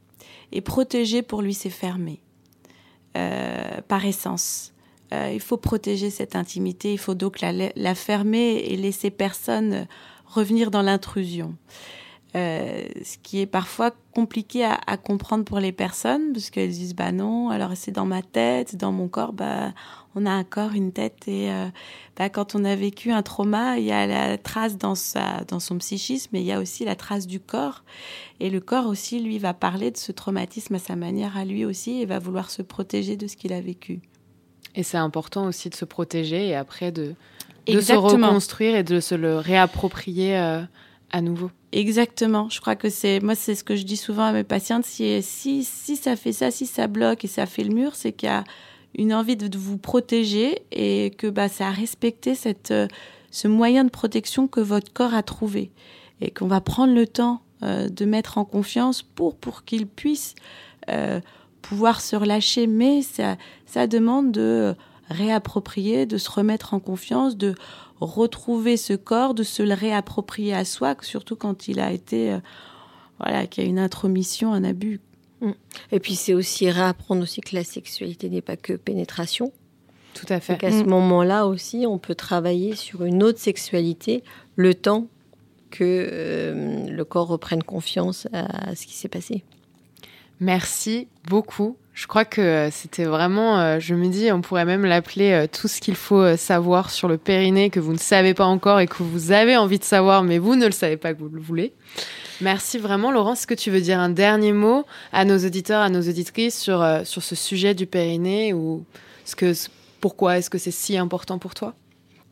Et 0.53 0.61
protéger 0.61 1.23
pour 1.23 1.43
lui, 1.43 1.55
c'est 1.55 1.71
fermer. 1.71 2.21
Euh, 3.17 3.81
par 3.87 4.05
essence. 4.05 4.73
Il 5.13 5.39
faut 5.39 5.57
protéger 5.59 6.11
cette 6.11 6.35
intimité, 6.35 6.93
il 6.93 6.99
faut 6.99 7.15
donc 7.15 7.41
la, 7.41 7.53
la 7.53 7.95
fermer 7.95 8.57
et 8.69 8.77
laisser 8.77 9.11
personne 9.11 9.87
revenir 10.27 10.73
dans 10.73 10.83
l'intrusion. 10.83 11.55
Euh, 12.37 12.83
ce 13.05 13.17
qui 13.23 13.41
est 13.41 13.47
parfois 13.47 13.93
compliqué 14.13 14.65
à, 14.65 14.81
à 14.89 14.97
comprendre 14.97 15.45
pour 15.45 15.61
les 15.61 15.71
personnes, 15.71 16.33
parce 16.33 16.51
qu'elles 16.51 16.71
disent 16.71 16.97
bah 16.97 17.13
non, 17.13 17.51
alors 17.51 17.71
c'est 17.77 17.93
dans 17.93 18.07
ma 18.07 18.23
tête, 18.23 18.75
dans 18.75 18.91
mon 18.91 19.07
corps, 19.07 19.33
bah 19.33 19.73
on 20.17 20.27
a 20.27 20.31
un 20.31 20.43
corps, 20.43 20.73
une 20.73 20.93
tête, 20.93 21.29
et 21.29 21.53
euh, 21.53 21.69
bah, 22.17 22.29
quand 22.29 22.57
on 22.57 22.65
a 22.65 22.75
vécu 22.75 23.13
un 23.13 23.23
trauma, 23.23 23.79
il 23.79 23.85
y 23.85 23.93
a 23.93 24.07
la 24.07 24.37
trace 24.37 24.79
dans 24.79 24.97
sa, 24.97 25.45
dans 25.49 25.61
son 25.61 25.79
psychisme, 25.79 26.31
mais 26.33 26.41
il 26.41 26.47
y 26.47 26.53
a 26.53 26.61
aussi 26.61 26.85
la 26.85 26.97
trace 26.97 27.27
du 27.29 27.39
corps, 27.39 27.85
et 28.41 28.51
le 28.51 28.61
corps 28.61 28.87
aussi, 28.87 29.21
lui, 29.21 29.39
va 29.39 29.55
parler 29.55 29.91
de 29.91 29.97
ce 29.97 30.11
traumatisme 30.13 30.75
à 30.75 30.79
sa 30.79 30.97
manière, 30.97 31.37
à 31.37 31.45
lui 31.45 31.65
aussi, 31.65 32.01
et 32.01 32.07
va 32.07 32.19
vouloir 32.19 32.51
se 32.51 32.63
protéger 32.63 33.17
de 33.17 33.29
ce 33.29 33.37
qu'il 33.37 33.53
a 33.53 33.61
vécu. 33.61 34.01
Et 34.75 34.83
c'est 34.83 34.99
important 34.99 35.47
aussi 35.47 35.71
de 35.71 35.77
se 35.77 35.85
protéger 35.85 36.49
et 36.49 36.57
après 36.57 36.91
de, 36.91 37.15
de 37.69 37.81
se 37.81 37.93
reconstruire 37.93 38.75
et 38.75 38.83
de 38.83 38.99
se 38.99 39.15
le 39.15 39.39
réapproprier 39.39 40.37
euh, 40.37 40.63
nouveau. 41.21 41.51
Exactement. 41.73 42.49
Je 42.51 42.61
crois 42.61 42.77
que 42.77 42.89
c'est 42.89 43.21
moi 43.21 43.35
c'est 43.35 43.55
ce 43.55 43.65
que 43.65 43.77
je 43.77 43.85
dis 43.85 43.97
souvent 43.97 44.25
à 44.25 44.33
mes 44.33 44.45
patientes. 44.45 44.85
Si 44.85 45.23
si 45.23 45.65
si 45.65 45.97
ça 45.97 46.17
fait 46.17 46.33
ça, 46.33 46.51
si 46.51 46.67
ça 46.67 46.87
bloque 46.87 47.25
et 47.25 47.29
ça 47.29 47.47
fait 47.47 47.65
le 47.65 47.75
mur, 47.75 47.95
c'est 47.95 48.13
qu'il 48.13 48.29
y 48.29 48.33
a 48.33 48.45
une 48.97 49.13
envie 49.13 49.37
de, 49.37 49.49
de 49.49 49.59
vous 49.59 49.79
protéger 49.79 50.63
et 50.71 51.11
que 51.19 51.27
bah 51.27 51.49
ça 51.49 51.69
a 51.69 51.71
respecté 51.73 52.35
cette 52.35 52.71
euh, 52.71 52.87
ce 53.31 53.49
moyen 53.49 53.85
de 53.85 53.91
protection 53.91 54.47
que 54.47 54.61
votre 54.61 54.93
corps 54.93 55.15
a 55.15 55.25
trouvé 55.25 55.73
et 56.21 56.31
qu'on 56.31 56.47
va 56.47 56.61
prendre 56.61 56.95
le 56.95 57.07
temps 57.07 57.43
euh, 57.65 57.89
de 57.89 58.05
mettre 58.05 58.39
en 58.39 58.45
confiance 58.45 59.03
pour 59.03 59.37
pour 59.37 59.65
qu'il 59.65 59.87
puisse 59.87 60.37
euh, 60.89 61.21
pouvoir 61.61 62.01
se 62.01 62.15
relâcher. 62.15 62.69
Mais 62.69 63.03
ça 63.03 63.37
ça 63.67 63.89
demande 63.89 64.31
de 64.31 64.77
réapproprier, 65.11 66.07
de 66.07 66.19
se 66.19 66.31
remettre 66.31 66.73
en 66.73 66.81
confiance, 66.81 67.37
de 67.37 67.55
retrouver 68.01 68.77
ce 68.77 68.93
corps, 68.93 69.35
de 69.35 69.43
se 69.43 69.63
le 69.63 69.75
réapproprier 69.75 70.55
à 70.55 70.65
soi, 70.65 70.95
surtout 71.03 71.37
quand 71.37 71.69
il 71.69 71.81
a 71.81 71.93
été, 71.93 72.33
euh, 72.33 72.39
voilà, 73.19 73.47
qu'il 73.47 73.65
y 73.65 73.67
a 73.67 73.71
une 73.71 73.79
intromission, 73.79 74.53
un 74.53 74.65
abus. 74.65 75.01
Et 75.93 76.01
puis 76.01 76.15
c'est 76.15 76.33
aussi 76.33 76.71
réapprendre 76.71 77.23
aussi 77.23 77.43
que 77.43 77.55
la 77.55 77.65
sexualité 77.65 78.31
n'est 78.31 78.41
pas 78.41 78.57
que 78.57 78.73
pénétration. 78.73 79.53
Tout 80.15 80.25
à 80.31 80.37
Et 80.37 80.41
fait. 80.41 80.57
qu'à 80.57 80.71
ce 80.71 80.83
Mm. 80.85 80.89
moment-là 80.89 81.47
aussi, 81.47 81.85
on 81.87 81.99
peut 81.99 82.15
travailler 82.15 82.75
sur 82.77 83.05
une 83.05 83.23
autre 83.23 83.39
sexualité 83.39 84.23
le 84.57 84.75
temps 84.75 85.07
que 85.71 85.85
euh, 85.85 86.89
le 86.89 87.05
corps 87.05 87.27
reprenne 87.29 87.63
confiance 87.63 88.27
à 88.33 88.75
ce 88.75 88.87
qui 88.87 88.95
s'est 88.95 89.09
passé. 89.09 89.45
Merci 90.41 91.09
beaucoup, 91.29 91.77
Je 91.95 92.07
crois 92.09 92.25
que 92.25 92.41
euh, 92.41 92.71
c'était 92.71 93.05
vraiment, 93.05 93.59
euh, 93.61 93.79
je 93.79 93.95
me 93.95 94.09
dis, 94.09 94.31
on 94.33 94.41
pourrait 94.41 94.65
même 94.65 94.85
l'appeler 94.85 95.31
euh, 95.31 95.47
tout 95.47 95.69
ce 95.69 95.81
qu'il 95.81 95.95
faut 95.95 96.37
savoir 96.37 96.91
sur 96.91 97.09
le 97.09 97.19
périnée 97.19 97.71
que 97.71 97.81
vous 97.81 97.93
ne 97.93 97.99
savez 97.99 98.35
pas 98.35 98.45
encore 98.45 98.81
et 98.81 98.87
que 98.87 99.03
vous 99.03 99.31
avez 99.31 99.57
envie 99.57 99.79
de 99.79 99.85
savoir, 99.85 100.25
mais 100.25 100.39
vous 100.39 100.57
ne 100.57 100.67
le 100.67 100.73
savez 100.73 100.97
pas 100.97 101.15
que 101.15 101.21
vous 101.21 101.29
le 101.29 101.41
voulez. 101.41 101.73
Merci 102.41 102.79
vraiment, 102.79 103.13
Laurence. 103.13 103.41
Est-ce 103.41 103.47
que 103.47 103.55
tu 103.55 103.71
veux 103.71 103.81
dire 103.81 104.01
un 104.01 104.11
dernier 104.11 104.53
mot 104.53 104.85
à 105.13 105.25
nos 105.25 105.39
auditeurs, 105.39 105.83
à 105.83 105.89
nos 105.89 106.03
auditrices 106.03 106.59
sur, 106.61 106.85
sur 107.05 107.23
ce 107.23 107.37
sujet 107.37 107.75
du 107.75 107.87
périnée 107.87 108.53
ou 108.53 108.85
ce 109.25 109.37
que, 109.37 109.53
pourquoi 110.01 110.39
est-ce 110.39 110.51
que 110.51 110.59
c'est 110.59 110.73
si 110.73 110.99
important 110.99 111.39
pour 111.39 111.55
toi? 111.55 111.75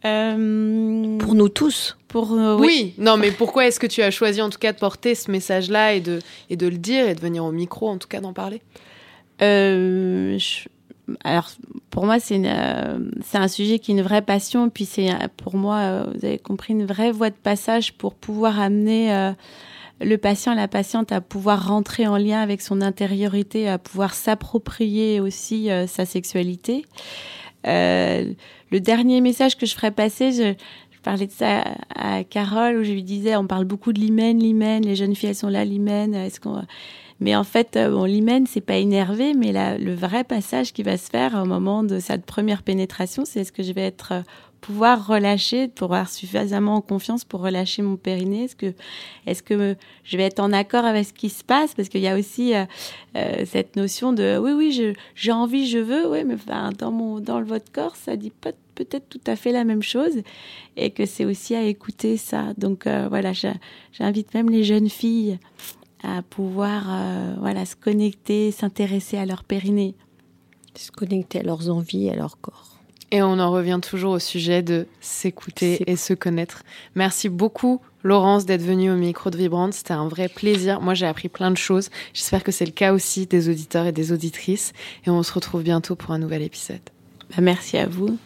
Euh, 0.05 1.17
Pour 1.19 1.35
nous 1.35 1.49
tous. 1.49 1.97
pour 2.09 2.33
euh, 2.33 2.57
oui. 2.59 2.95
non, 2.99 3.17
mais 3.17 3.31
pourquoi 3.31 3.67
est-ce 3.67 3.79
que 3.79 3.87
tu 3.87 4.03
as 4.03 4.11
choisi 4.11 4.43
en 4.43 4.51
tout 4.51 4.59
cas 4.59 4.73
de 4.73 4.79
porter 4.79 5.15
ce 5.15 5.31
message-là 5.31 5.95
et 5.95 6.01
de, 6.01 6.19
et 6.51 6.57
de 6.57 6.67
le 6.67 6.77
dire 6.77 7.09
et 7.09 7.15
de 7.15 7.21
venir 7.21 7.45
au 7.45 7.53
micro 7.53 7.89
en 7.89 7.99
tout 7.99 8.09
cas 8.09 8.21
d'en 8.21 8.33
parler? 8.33 8.57
Euh, 8.57 8.92
je- 9.43 10.69
alors 11.25 11.51
pour 11.91 12.07
moi 12.07 12.17
euh, 12.31 12.99
c'est 13.25 13.39
un 13.39 13.49
sujet 13.49 13.79
qui 13.79 13.91
est 13.91 13.95
une 13.95 14.03
vraie 14.03 14.23
passion. 14.23 14.71
Puis 14.71 14.85
c'est 14.85 15.11
euh, 15.11 15.29
pour 15.37 15.57
moi 15.57 15.77
euh, 15.79 16.05
vous 16.15 16.25
avez 16.25 16.39
compris 16.39 16.73
une 16.73 16.87
vraie 16.87 17.11
voie 17.13 17.31
de 17.31 17.35
passage 17.37 17.93
pour 17.95 18.15
pouvoir 18.15 18.61
amener 18.61 19.13
euh, 19.15 19.33
le 20.01 20.17
patient 20.17 20.55
la 20.55 20.69
patiente 20.69 21.13
à 21.13 21.21
pouvoir 21.21 21.67
rentrer 21.69 22.07
en 22.07 22.17
lien 22.17 22.41
avec 22.41 22.61
son 22.63 22.81
intériorité 22.81 23.69
à 23.69 23.79
pouvoir 23.79 24.15
s'approprier 24.15 25.21
aussi 25.21 25.71
euh, 25.71 25.87
sa 25.87 26.05
sexualité. 26.07 26.85
Euh, 27.67 28.33
le 28.71 28.81
dernier 28.81 29.21
message 29.21 29.57
que 29.57 29.67
je 29.67 29.75
ferais 29.75 29.93
passer 29.93 30.33
je, 30.33 30.55
je 30.91 30.99
parlais 31.03 31.27
de 31.29 31.33
ça 31.33 31.63
à, 31.95 32.17
à 32.19 32.25
Carole 32.25 32.79
où 32.79 32.83
je 32.83 32.91
lui 32.93 33.05
disais 33.05 33.37
on 33.37 33.47
parle 33.47 33.65
beaucoup 33.67 33.93
de 33.93 34.01
l'hymen 34.01 34.37
l'hymen 34.41 34.85
les 34.85 34.97
jeunes 34.97 35.15
filles 35.15 35.29
elles 35.29 35.37
sont 35.37 35.49
là 35.49 35.65
l'hymen 35.65 36.13
est-ce 36.15 36.41
qu'on 36.41 36.65
mais 37.23 37.37
en 37.37 37.45
fait, 37.45 37.77
euh, 37.77 37.89
bon, 37.89 38.05
l'hymen, 38.05 38.47
c'est 38.49 38.61
pas 38.61 38.77
énervé, 38.77 39.33
mais 39.33 39.53
la, 39.53 39.79
le 39.79 39.95
vrai 39.95 40.25
passage 40.25 40.73
qui 40.73 40.83
va 40.83 40.97
se 40.97 41.09
faire 41.09 41.41
au 41.41 41.47
moment 41.47 41.85
de 41.85 42.01
cette 42.01 42.27
première 42.27 42.65
pénétration, 42.65 43.25
c'est 43.25 43.41
est-ce 43.41 43.53
que 43.53 43.63
je 43.63 43.73
vais 43.73 43.87
être 43.87 44.13
euh, 44.13 44.23
pouvoir 44.61 45.07
relâcher, 45.07 45.69
pour 45.69 45.95
avoir 45.95 46.09
suffisamment 46.09 46.81
confiance 46.81 47.25
pour 47.25 47.41
relâcher 47.41 47.81
mon 47.83 47.97
périnée? 47.97 48.45
Est-ce 48.45 48.57
que, 48.57 48.75
est-ce 49.27 49.43
que 49.45 49.77
je 50.03 50.17
vais 50.17 50.25
être 50.25 50.41
en 50.41 50.53
accord 50.53 50.85
avec 50.85 51.07
ce 51.07 51.13
qui 51.13 51.29
se 51.29 51.45
passe? 51.45 51.75
Parce 51.75 51.89
qu'il 51.89 52.01
y 52.01 52.09
a 52.09 52.19
aussi 52.19 52.55
euh, 52.55 53.45
cette 53.47 53.77
notion 53.77 54.13
de 54.13 54.39
oui, 54.39 54.53
oui, 54.53 54.95
j'ai 55.15 55.33
envie, 55.33 55.69
je 55.69 55.79
veux, 55.79 56.09
oui, 56.11 56.25
mais 56.25 56.37
dans 56.77 56.91
mon, 56.91 57.21
dans 57.21 57.41
votre 57.43 57.71
corps, 57.71 57.95
ça 57.95 58.17
dit 58.17 58.31
pas 58.31 58.51
peut-être 58.75 59.09
tout 59.09 59.21
à 59.27 59.37
fait 59.37 59.53
la 59.53 59.63
même 59.63 59.83
chose, 59.83 60.23
et 60.77 60.91
que 60.91 61.07
c'est 61.07 61.25
aussi 61.25 61.55
à 61.55 61.63
écouter 61.63 62.17
ça. 62.17 62.53
Donc 62.57 62.87
voilà, 62.87 63.33
j'invite 63.93 64.33
même 64.35 64.49
les 64.49 64.65
jeunes 64.65 64.89
filles 64.89 65.39
à 66.03 66.23
pouvoir 66.23 66.85
euh, 66.89 67.35
voilà 67.39 67.65
se 67.65 67.77
connecter, 67.77 68.51
s'intéresser 68.51 69.19
à 69.19 69.27
leur 69.27 69.45
périnée. 69.45 69.95
Se 70.77 70.91
connecter 70.91 71.41
à 71.41 71.43
leurs 71.43 71.69
envies, 71.69 72.09
à 72.09 72.17
leur 72.17 72.41
corps. 72.41 72.73
Et 73.11 73.23
on 73.23 73.39
en 73.39 73.51
revient 73.51 73.79
toujours 73.83 74.13
au 74.13 74.19
sujet 74.19 74.63
de 74.63 74.87
s'écouter 75.03 75.83
et 75.87 75.97
se 75.97 76.15
connaître. 76.15 76.63
Merci 76.95 77.29
beaucoup, 77.29 77.83
Laurence, 78.03 78.47
d'être 78.47 78.63
venue 78.63 78.91
au 78.91 78.97
micro 78.97 79.29
de 79.29 79.37
Vibrante. 79.37 79.75
C'était 79.75 79.93
un 79.93 80.09
vrai 80.09 80.29
plaisir. 80.29 80.81
Moi, 80.81 80.95
j'ai 80.95 81.07
appris 81.07 81.29
plein 81.29 81.51
de 81.51 81.59
choses. 81.59 81.91
J'espère 82.15 82.43
que 82.43 82.53
c'est 82.53 82.65
le 82.65 82.73
cas 82.73 82.95
aussi 82.95 83.27
des 83.27 83.51
auditeurs 83.51 83.85
et 83.85 83.93
des 83.93 84.13
auditrices. 84.13 84.73
Et 85.07 85.11
on 85.11 85.23
se 85.23 85.33
retrouve 85.35 85.63
bientôt 85.63 85.95
pour 85.95 86.13
un 86.13 86.19
nouvel 86.19 86.41
épisode. 86.41 86.81
Bah, 87.31 87.43
merci 87.43 87.77
à 87.77 87.87
vous. 87.87 88.17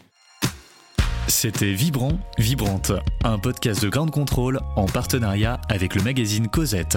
C'était 1.27 1.73
Vibrant, 1.73 2.21
Vibrante, 2.39 2.93
un 3.25 3.39
podcast 3.41 3.83
de 3.83 3.89
Grande 3.89 4.13
Contrôle 4.13 4.61
en 4.77 4.87
partenariat 4.87 5.61
avec 5.69 5.97
le 5.97 6.03
magazine 6.05 6.47
Cosette. 6.47 6.97